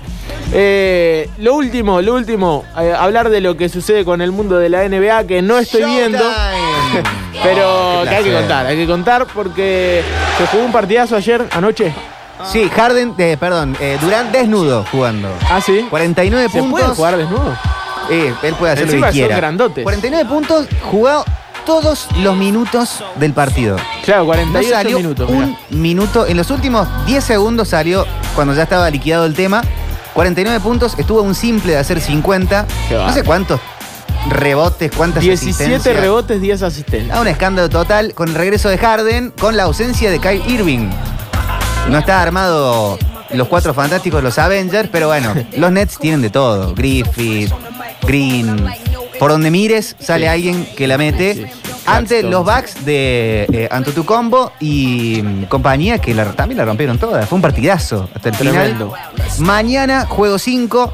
Eh, 0.56 1.28
lo 1.38 1.54
último, 1.54 2.00
lo 2.00 2.14
último, 2.14 2.64
eh, 2.80 2.94
hablar 2.96 3.28
de 3.28 3.40
lo 3.40 3.56
que 3.56 3.68
sucede 3.68 4.04
con 4.04 4.22
el 4.22 4.30
mundo 4.30 4.56
de 4.56 4.68
la 4.68 4.84
NBA, 4.88 5.24
que 5.26 5.42
no 5.42 5.58
estoy 5.58 5.82
viendo. 5.84 6.18
Pero 7.42 8.00
Qué 8.04 8.08
que 8.10 8.14
hay 8.16 8.24
que 8.24 8.32
contar, 8.32 8.66
hay 8.66 8.76
que 8.76 8.86
contar 8.86 9.26
porque 9.34 10.02
se 10.38 10.46
jugó 10.46 10.64
un 10.64 10.72
partidazo 10.72 11.16
ayer, 11.16 11.46
anoche. 11.52 11.92
Sí, 12.52 12.68
Harden, 12.68 13.14
eh, 13.18 13.36
perdón, 13.38 13.76
eh, 13.80 13.98
Durán 14.00 14.30
desnudo 14.30 14.84
jugando. 14.90 15.28
Ah, 15.50 15.60
sí. 15.60 15.86
49 15.90 16.48
¿Se 16.50 16.58
puntos. 16.58 16.80
puede 16.80 16.94
jugar 16.94 17.16
desnudo? 17.16 17.56
Eh, 18.10 18.32
él 18.42 18.54
puede 18.54 18.72
hacer 18.72 18.84
Encima 18.84 19.06
lo 19.06 19.12
que 19.12 19.18
son 19.18 19.26
quiera. 19.26 19.36
grandotes. 19.36 19.82
49 19.84 20.28
puntos, 20.28 20.66
jugado 20.90 21.24
todos 21.64 22.06
los 22.22 22.36
minutos 22.36 23.02
del 23.16 23.32
partido. 23.32 23.76
Claro, 24.04 24.22
No 24.22 24.26
48 24.26 24.70
salió 24.74 24.96
minutos. 24.98 25.30
un 25.30 25.38
mirá. 25.46 25.58
minuto. 25.70 26.26
En 26.26 26.36
los 26.36 26.50
últimos 26.50 26.86
10 27.06 27.24
segundos 27.24 27.68
salió 27.68 28.04
cuando 28.34 28.52
ya 28.54 28.64
estaba 28.64 28.90
liquidado 28.90 29.24
el 29.26 29.34
tema. 29.34 29.62
49 30.14 30.60
puntos, 30.60 30.94
estuvo 30.98 31.20
a 31.20 31.22
un 31.22 31.34
simple 31.34 31.72
de 31.72 31.78
hacer 31.78 32.00
50. 32.00 32.66
Qué 32.88 32.94
no 32.94 33.12
sé 33.12 33.22
cuántos 33.24 33.60
rebotes, 34.28 34.90
cuántas 34.96 35.22
17 35.22 35.50
asistencias. 35.64 35.96
rebotes, 36.00 36.40
10 36.40 36.62
asistentes. 36.62 37.14
Ah, 37.14 37.20
un 37.20 37.26
escándalo 37.28 37.68
total 37.68 38.14
con 38.14 38.28
el 38.28 38.34
regreso 38.34 38.68
de 38.68 38.78
Harden, 38.78 39.30
con 39.38 39.56
la 39.56 39.64
ausencia 39.64 40.10
de 40.10 40.18
Kyle 40.20 40.42
Irving. 40.46 40.88
No 41.90 41.98
está 41.98 42.22
armado 42.22 42.98
los 43.30 43.48
cuatro 43.48 43.74
fantásticos, 43.74 44.22
los 44.22 44.38
Avengers, 44.38 44.88
pero 44.90 45.08
bueno, 45.08 45.34
los 45.56 45.70
Nets 45.72 45.98
tienen 45.98 46.22
de 46.22 46.30
todo. 46.30 46.74
Griffith, 46.74 47.52
Green. 48.02 48.64
Por 49.18 49.30
donde 49.30 49.50
mires, 49.50 49.94
sale 49.98 50.24
Sí. 50.26 50.28
alguien 50.28 50.66
que 50.76 50.86
la 50.86 50.96
mete. 50.98 51.34
Sí. 51.34 51.44
Ante 51.86 52.22
los 52.22 52.44
Bucks 52.44 52.84
de 52.84 53.46
eh, 53.52 53.68
Antetokounmpo 53.70 54.52
y 54.60 55.20
mm, 55.22 55.44
compañía 55.44 55.98
que 55.98 56.14
la- 56.14 56.32
también 56.32 56.58
la 56.58 56.64
rompieron 56.64 56.98
todas. 56.98 57.28
Fue 57.28 57.36
un 57.36 57.42
partidazo 57.42 58.08
hasta 58.14 58.30
el 58.30 58.36
Tremendo. 58.36 58.92
final. 59.14 59.30
Mañana 59.40 60.06
juego 60.06 60.38
5 60.38 60.92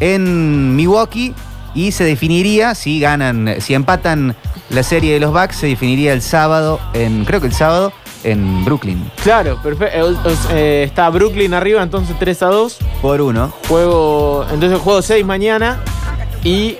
en 0.00 0.74
Milwaukee 0.74 1.34
y 1.74 1.92
se 1.92 2.04
definiría 2.04 2.74
si 2.74 3.00
ganan, 3.00 3.56
si 3.60 3.74
empatan 3.74 4.34
la 4.70 4.82
serie 4.82 5.14
de 5.14 5.20
los 5.20 5.32
Bucks, 5.32 5.56
se 5.56 5.66
definiría 5.68 6.12
el 6.12 6.22
sábado, 6.22 6.80
en, 6.94 7.24
creo 7.24 7.40
que 7.40 7.46
el 7.46 7.52
sábado, 7.54 7.92
en 8.24 8.64
Brooklyn. 8.64 9.10
Claro, 9.22 9.60
perfecto. 9.62 10.12
está 10.54 11.08
Brooklyn 11.10 11.54
arriba, 11.54 11.82
entonces 11.82 12.14
3 12.18 12.42
a 12.42 12.46
2. 12.46 12.78
Por 13.00 13.20
uno. 13.20 13.52
Juego, 13.68 14.46
entonces 14.52 14.78
juego 14.80 15.02
6 15.02 15.24
mañana 15.26 15.80
y 16.44 16.76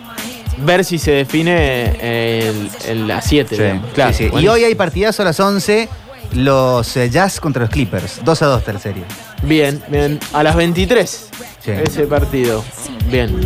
ver 0.58 0.84
si 0.84 0.98
se 0.98 1.10
define 1.12 2.38
el, 2.48 2.70
el- 2.86 3.10
a 3.10 3.20
7. 3.22 3.56
Sí, 3.56 3.80
Claro, 3.94 4.12
sí, 4.12 4.28
sí. 4.32 4.40
Y 4.40 4.48
hoy 4.48 4.64
hay 4.64 4.74
partidazo 4.74 5.22
a 5.22 5.24
las 5.26 5.38
11, 5.40 5.88
los 6.34 6.96
eh, 6.96 7.10
Jazz 7.10 7.40
contra 7.40 7.62
los 7.62 7.70
Clippers. 7.70 8.20
2 8.24 8.42
a 8.42 8.46
2 8.46 8.58
está 8.60 8.72
la 8.72 8.78
serie. 8.80 9.04
Bien, 9.42 9.82
bien. 9.88 10.18
A 10.32 10.42
las 10.42 10.54
23 10.56 11.28
Sí. 11.64 11.70
ese 11.70 12.06
partido. 12.06 12.64
Bien. 13.06 13.40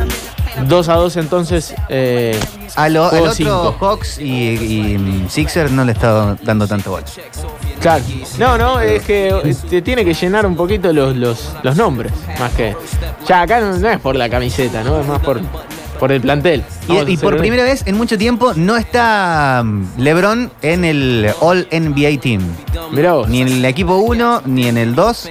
2 0.69 0.88
a 0.88 0.95
2 0.95 1.16
entonces. 1.19 1.75
eh, 1.90 2.38
A 2.77 2.88
lo- 2.88 3.09
al 3.11 3.19
otro 3.21 3.35
cinco. 3.35 3.77
Hawks 3.79 4.19
y, 4.19 4.25
y, 4.55 4.99
mm, 4.99 5.29
Sixers 5.29 5.71
no 5.71 5.85
le 5.85 5.92
está 5.92 6.37
dando 6.42 6.66
tanto 6.66 6.90
gol. 6.92 7.05
Claro. 7.81 8.03
No, 8.38 8.57
no, 8.57 8.81
es 8.81 9.03
que 9.03 9.29
eh, 9.29 9.55
te 9.69 9.83
tiene 9.83 10.03
que 10.05 10.14
llenar 10.14 10.47
un 10.47 10.57
poquito 10.57 10.92
los, 10.95 11.14
los, 11.14 11.51
los 11.62 11.77
nombres. 11.77 12.12
Más 12.40 12.53
que. 12.53 12.75
Ya 13.29 13.42
acá 13.42 13.61
no, 13.61 13.77
no 13.77 13.88
es 13.90 14.01
por 14.01 14.16
la 14.16 14.29
camiseta, 14.31 14.83
¿no? 14.83 15.01
Es 15.01 15.07
más 15.07 15.21
por, 15.21 15.40
por 15.98 16.12
el 16.12 16.20
plantel. 16.20 16.64
Y, 16.88 17.12
y 17.12 17.16
por 17.16 17.37
primera 17.37 17.64
vez 17.64 17.82
en 17.87 17.96
mucho 17.96 18.16
tiempo 18.18 18.52
no 18.54 18.76
está 18.76 19.62
mm, 19.64 19.85
LeBron 19.98 20.50
en 20.62 20.85
el 20.85 21.30
All 21.40 21.66
NBA 21.70 22.20
Team. 22.20 22.42
Mirá 22.92 23.14
vos. 23.14 23.28
Ni 23.28 23.42
en 23.42 23.48
el 23.48 23.64
equipo 23.64 23.96
1, 23.96 24.42
ni 24.46 24.68
en 24.68 24.78
el 24.78 24.94
2, 24.94 25.30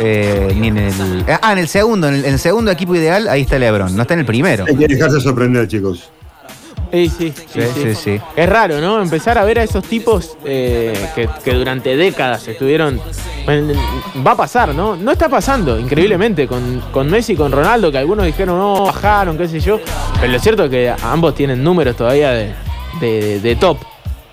eh, 0.00 0.52
ni 0.56 0.68
en 0.68 0.78
el. 0.78 1.24
Ah, 1.42 1.52
en 1.52 1.58
el 1.58 1.68
segundo, 1.68 2.08
en 2.08 2.14
el, 2.14 2.24
en 2.24 2.32
el 2.34 2.38
segundo 2.38 2.70
equipo 2.70 2.94
ideal, 2.94 3.28
ahí 3.28 3.42
está 3.42 3.58
LeBron. 3.58 3.94
No 3.96 4.02
está 4.02 4.14
en 4.14 4.20
el 4.20 4.26
primero. 4.26 4.64
Hay 4.68 4.76
que 4.76 4.88
dejarse 4.88 5.20
sorprender, 5.20 5.68
chicos. 5.68 6.10
Sí, 6.92 7.08
sí, 7.08 7.32
sí, 7.52 7.60
Sí, 7.74 7.94
sí. 7.94 8.20
Es 8.36 8.48
raro, 8.48 8.80
¿no? 8.80 9.00
Empezar 9.00 9.38
a 9.38 9.44
ver 9.44 9.58
a 9.58 9.62
esos 9.62 9.82
tipos 9.84 10.36
eh, 10.44 10.92
que, 11.14 11.28
que 11.42 11.54
durante 11.54 11.96
décadas 11.96 12.46
estuvieron. 12.46 13.00
va 14.26 14.32
a 14.32 14.36
pasar, 14.36 14.74
¿no? 14.74 14.94
No 14.96 15.12
está 15.12 15.28
pasando, 15.28 15.78
increíblemente, 15.78 16.46
con, 16.46 16.80
con 16.92 17.08
Messi 17.10 17.32
y 17.32 17.36
con 17.36 17.50
Ronaldo, 17.50 17.90
que 17.90 17.98
algunos 17.98 18.26
dijeron, 18.26 18.58
no, 18.58 18.84
bajaron, 18.84 19.38
qué 19.38 19.48
sé 19.48 19.60
yo. 19.60 19.80
Pero 20.20 20.32
lo 20.32 20.38
cierto 20.38 20.64
es 20.64 20.70
que 20.70 20.94
ambos 21.02 21.34
tienen 21.34 21.64
números 21.64 21.96
todavía 21.96 22.30
de, 22.32 22.52
de- 23.00 23.40
de 23.40 23.56
top. 23.56 23.78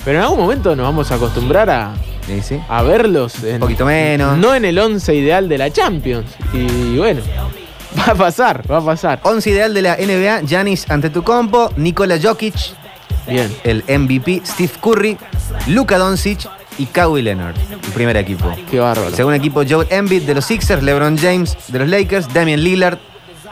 Pero 0.04 0.18
en 0.20 0.24
algún 0.24 0.40
momento 0.40 0.76
nos 0.76 0.86
vamos 0.86 1.12
a 1.12 1.16
acostumbrar 1.16 1.70
a, 1.70 1.94
Sí, 2.28 2.42
sí. 2.42 2.60
a 2.70 2.84
verlos. 2.84 3.44
En, 3.44 3.56
Un 3.56 3.60
poquito 3.62 3.86
menos. 3.86 4.38
No 4.38 4.54
en 4.54 4.66
el 4.66 4.78
11 4.78 5.16
ideal 5.16 5.50
de 5.50 5.58
la 5.58 5.72
Champions. 5.72 6.26
Y 6.54 6.98
bueno, 6.98 7.22
va 7.98 8.12
a 8.12 8.16
pasar, 8.16 8.64
va 8.70 8.78
a 8.78 8.86
pasar. 8.86 9.20
11 9.24 9.50
ideal 9.50 9.74
de 9.74 9.82
la 9.82 9.96
NBA, 9.96 10.42
Giannis 10.48 10.90
Antetokounmpo, 10.90 11.72
Nikola 11.78 12.18
Jokic, 12.22 12.56
Bien. 13.28 13.54
el 13.64 13.84
MVP, 13.88 14.42
Steve 14.46 14.72
Curry, 14.82 15.18
Luka 15.68 15.98
Doncic 15.98 16.48
y 16.78 16.86
Kawhi 16.86 17.22
Leonard, 17.22 17.56
el 17.72 17.92
primer 17.94 18.16
equipo. 18.18 18.54
Qué 18.70 18.80
bárbaro. 18.80 19.12
Segundo 19.16 19.36
equipo, 19.36 19.64
Joel 19.68 19.88
Embiid 19.90 20.24
de 20.24 20.36
los 20.36 20.46
Sixers, 20.46 20.82
LeBron 20.84 21.18
James 21.18 21.58
de 21.68 21.80
los 21.80 21.88
Lakers, 21.90 22.32
Damian 22.34 22.64
Lillard 22.64 22.98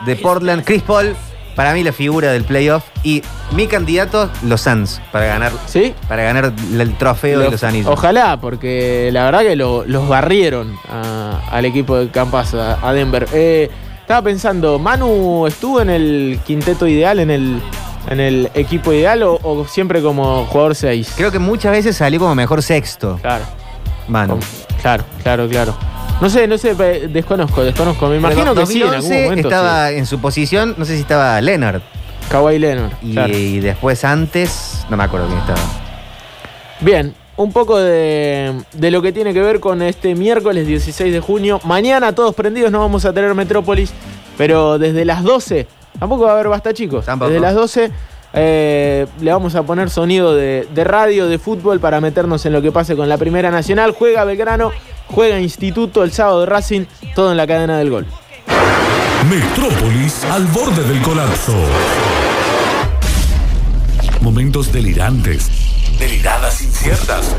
de 0.05 0.15
Portland, 0.15 0.63
Chris 0.63 0.81
Paul, 0.83 1.15
para 1.55 1.73
mí 1.73 1.83
la 1.83 1.91
figura 1.91 2.31
del 2.31 2.43
playoff 2.43 2.83
y 3.03 3.23
mi 3.51 3.65
candidato, 3.65 4.29
los 4.43 4.61
Suns, 4.61 5.01
para 5.11 5.25
ganar, 5.25 5.51
¿Sí? 5.65 5.93
para 6.07 6.23
ganar 6.23 6.53
el 6.79 6.97
trofeo 6.97 7.39
de 7.39 7.45
Los- 7.45 7.53
los 7.53 7.63
anillos. 7.63 7.89
Ojalá, 7.91 8.37
porque 8.39 9.09
la 9.11 9.25
verdad 9.25 9.39
que 9.41 9.55
lo- 9.55 9.83
los 9.85 10.07
barrieron 10.07 10.77
a- 10.89 11.41
al 11.51 11.65
equipo 11.65 11.97
de 11.97 12.09
Campas, 12.09 12.53
a, 12.53 12.87
a 12.87 12.93
Denver. 12.93 13.27
Eh, 13.33 13.71
estaba 14.07 14.21
pensando, 14.21 14.79
¿Manu 14.79 15.47
estuvo 15.47 15.81
en 15.81 15.89
el 15.89 16.39
quinteto 16.45 16.87
ideal, 16.87 17.19
en 17.19 17.29
el, 17.29 17.61
en 18.09 18.21
el 18.21 18.49
equipo 18.53 18.93
ideal 18.93 19.21
o, 19.23 19.37
o 19.43 19.67
siempre 19.67 20.01
como 20.01 20.45
jugador 20.45 20.75
6? 20.75 21.11
Creo 21.17 21.29
que 21.29 21.39
muchas 21.39 21.73
veces 21.73 21.97
salió 21.97 22.17
como 22.21 22.33
mejor 22.33 22.63
sexto, 22.63 23.19
Claro, 23.21 23.43
mano. 24.07 24.39
claro, 24.81 25.03
claro, 25.23 25.49
claro. 25.49 25.75
No 26.21 26.29
sé, 26.29 26.47
no 26.47 26.57
sé, 26.57 26.73
desconozco, 27.09 27.65
desconozco. 27.65 28.07
Me 28.07 28.15
imagino 28.15 28.55
que 28.55 28.65
sí, 28.65 28.77
en 28.81 28.83
algún 28.87 29.01
2011 29.01 29.23
momento. 29.25 29.47
estaba 29.49 29.91
en 29.91 30.05
su 30.05 30.19
posición, 30.19 30.73
no 30.77 30.85
sé 30.85 30.95
si 30.95 31.01
estaba 31.01 31.41
Leonard. 31.41 31.81
Kawhi 32.29 32.59
Leonard. 32.59 32.93
Y, 33.01 33.11
claro. 33.11 33.33
y 33.37 33.59
después 33.59 34.05
antes, 34.05 34.85
no 34.89 34.95
me 34.95 35.03
acuerdo 35.03 35.27
quién 35.27 35.39
estaba. 35.39 35.59
Bien, 36.79 37.13
un 37.37 37.53
poco 37.53 37.77
de, 37.77 38.53
de 38.73 38.91
lo 38.91 39.01
que 39.01 39.13
tiene 39.13 39.33
que 39.33 39.41
ver 39.41 39.59
con 39.59 39.81
este 39.81 40.15
miércoles 40.15 40.67
16 40.67 41.13
de 41.13 41.19
junio. 41.19 41.61
Mañana 41.63 42.13
todos 42.13 42.35
prendidos 42.35 42.71
no 42.71 42.79
vamos 42.79 43.05
a 43.05 43.13
tener 43.13 43.33
Metrópolis, 43.35 43.93
pero 44.37 44.77
desde 44.77 45.05
las 45.05 45.23
12, 45.23 45.67
tampoco 45.99 46.23
va 46.23 46.31
a 46.31 46.33
haber 46.33 46.49
basta 46.49 46.73
chicos. 46.73 47.05
Tampoco. 47.05 47.29
Desde 47.29 47.41
las 47.41 47.55
12 47.55 47.91
eh, 48.33 49.07
le 49.21 49.31
vamos 49.31 49.55
a 49.55 49.63
poner 49.63 49.89
sonido 49.89 50.35
de, 50.35 50.67
de 50.73 50.83
radio, 50.83 51.27
de 51.27 51.37
fútbol 51.39 51.79
para 51.79 52.01
meternos 52.01 52.45
en 52.45 52.53
lo 52.53 52.61
que 52.61 52.71
pase 52.71 52.95
con 52.95 53.07
la 53.07 53.17
Primera 53.17 53.51
Nacional. 53.51 53.91
Juega 53.91 54.23
Belgrano, 54.23 54.71
juega 55.07 55.39
Instituto 55.39 56.03
el 56.03 56.11
sábado 56.11 56.41
de 56.41 56.47
Racing, 56.47 56.85
todo 57.15 57.31
en 57.31 57.37
la 57.37 57.47
cadena 57.47 57.77
del 57.77 57.91
gol. 57.91 58.05
Metrópolis 59.29 60.23
al 60.25 60.45
borde 60.47 60.83
del 60.83 61.01
colapso. 61.01 61.53
Momentos 64.21 64.71
delirantes. 64.71 65.66
Deliradas 65.99 66.61
inciertas. 66.61 67.35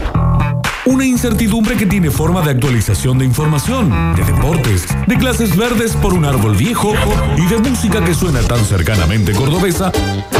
Una 0.85 1.05
incertidumbre 1.05 1.77
que 1.77 1.87
tiene 1.87 2.11
forma 2.11 2.43
de 2.43 2.51
actualización 2.51 3.19
de 3.19 3.25
información, 3.25 4.17
de 4.17 4.25
deportes, 4.25 4.87
de 5.07 5.17
clases 5.17 5.57
verdes 5.57 5.95
por 5.95 6.13
un 6.13 6.25
árbol 6.25 6.57
viejo 6.57 6.93
y 7.37 7.47
de 7.47 7.59
música 7.59 8.05
que 8.05 8.15
suena 8.15 8.41
tan 8.41 8.65
cercanamente 8.65 9.33
cordobesa 9.33 9.93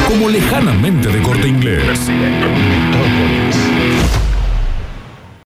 como 0.09 0.29
lejanamente 0.29 1.09
de 1.09 1.23
corte 1.23 1.49
inglés. 1.49 2.01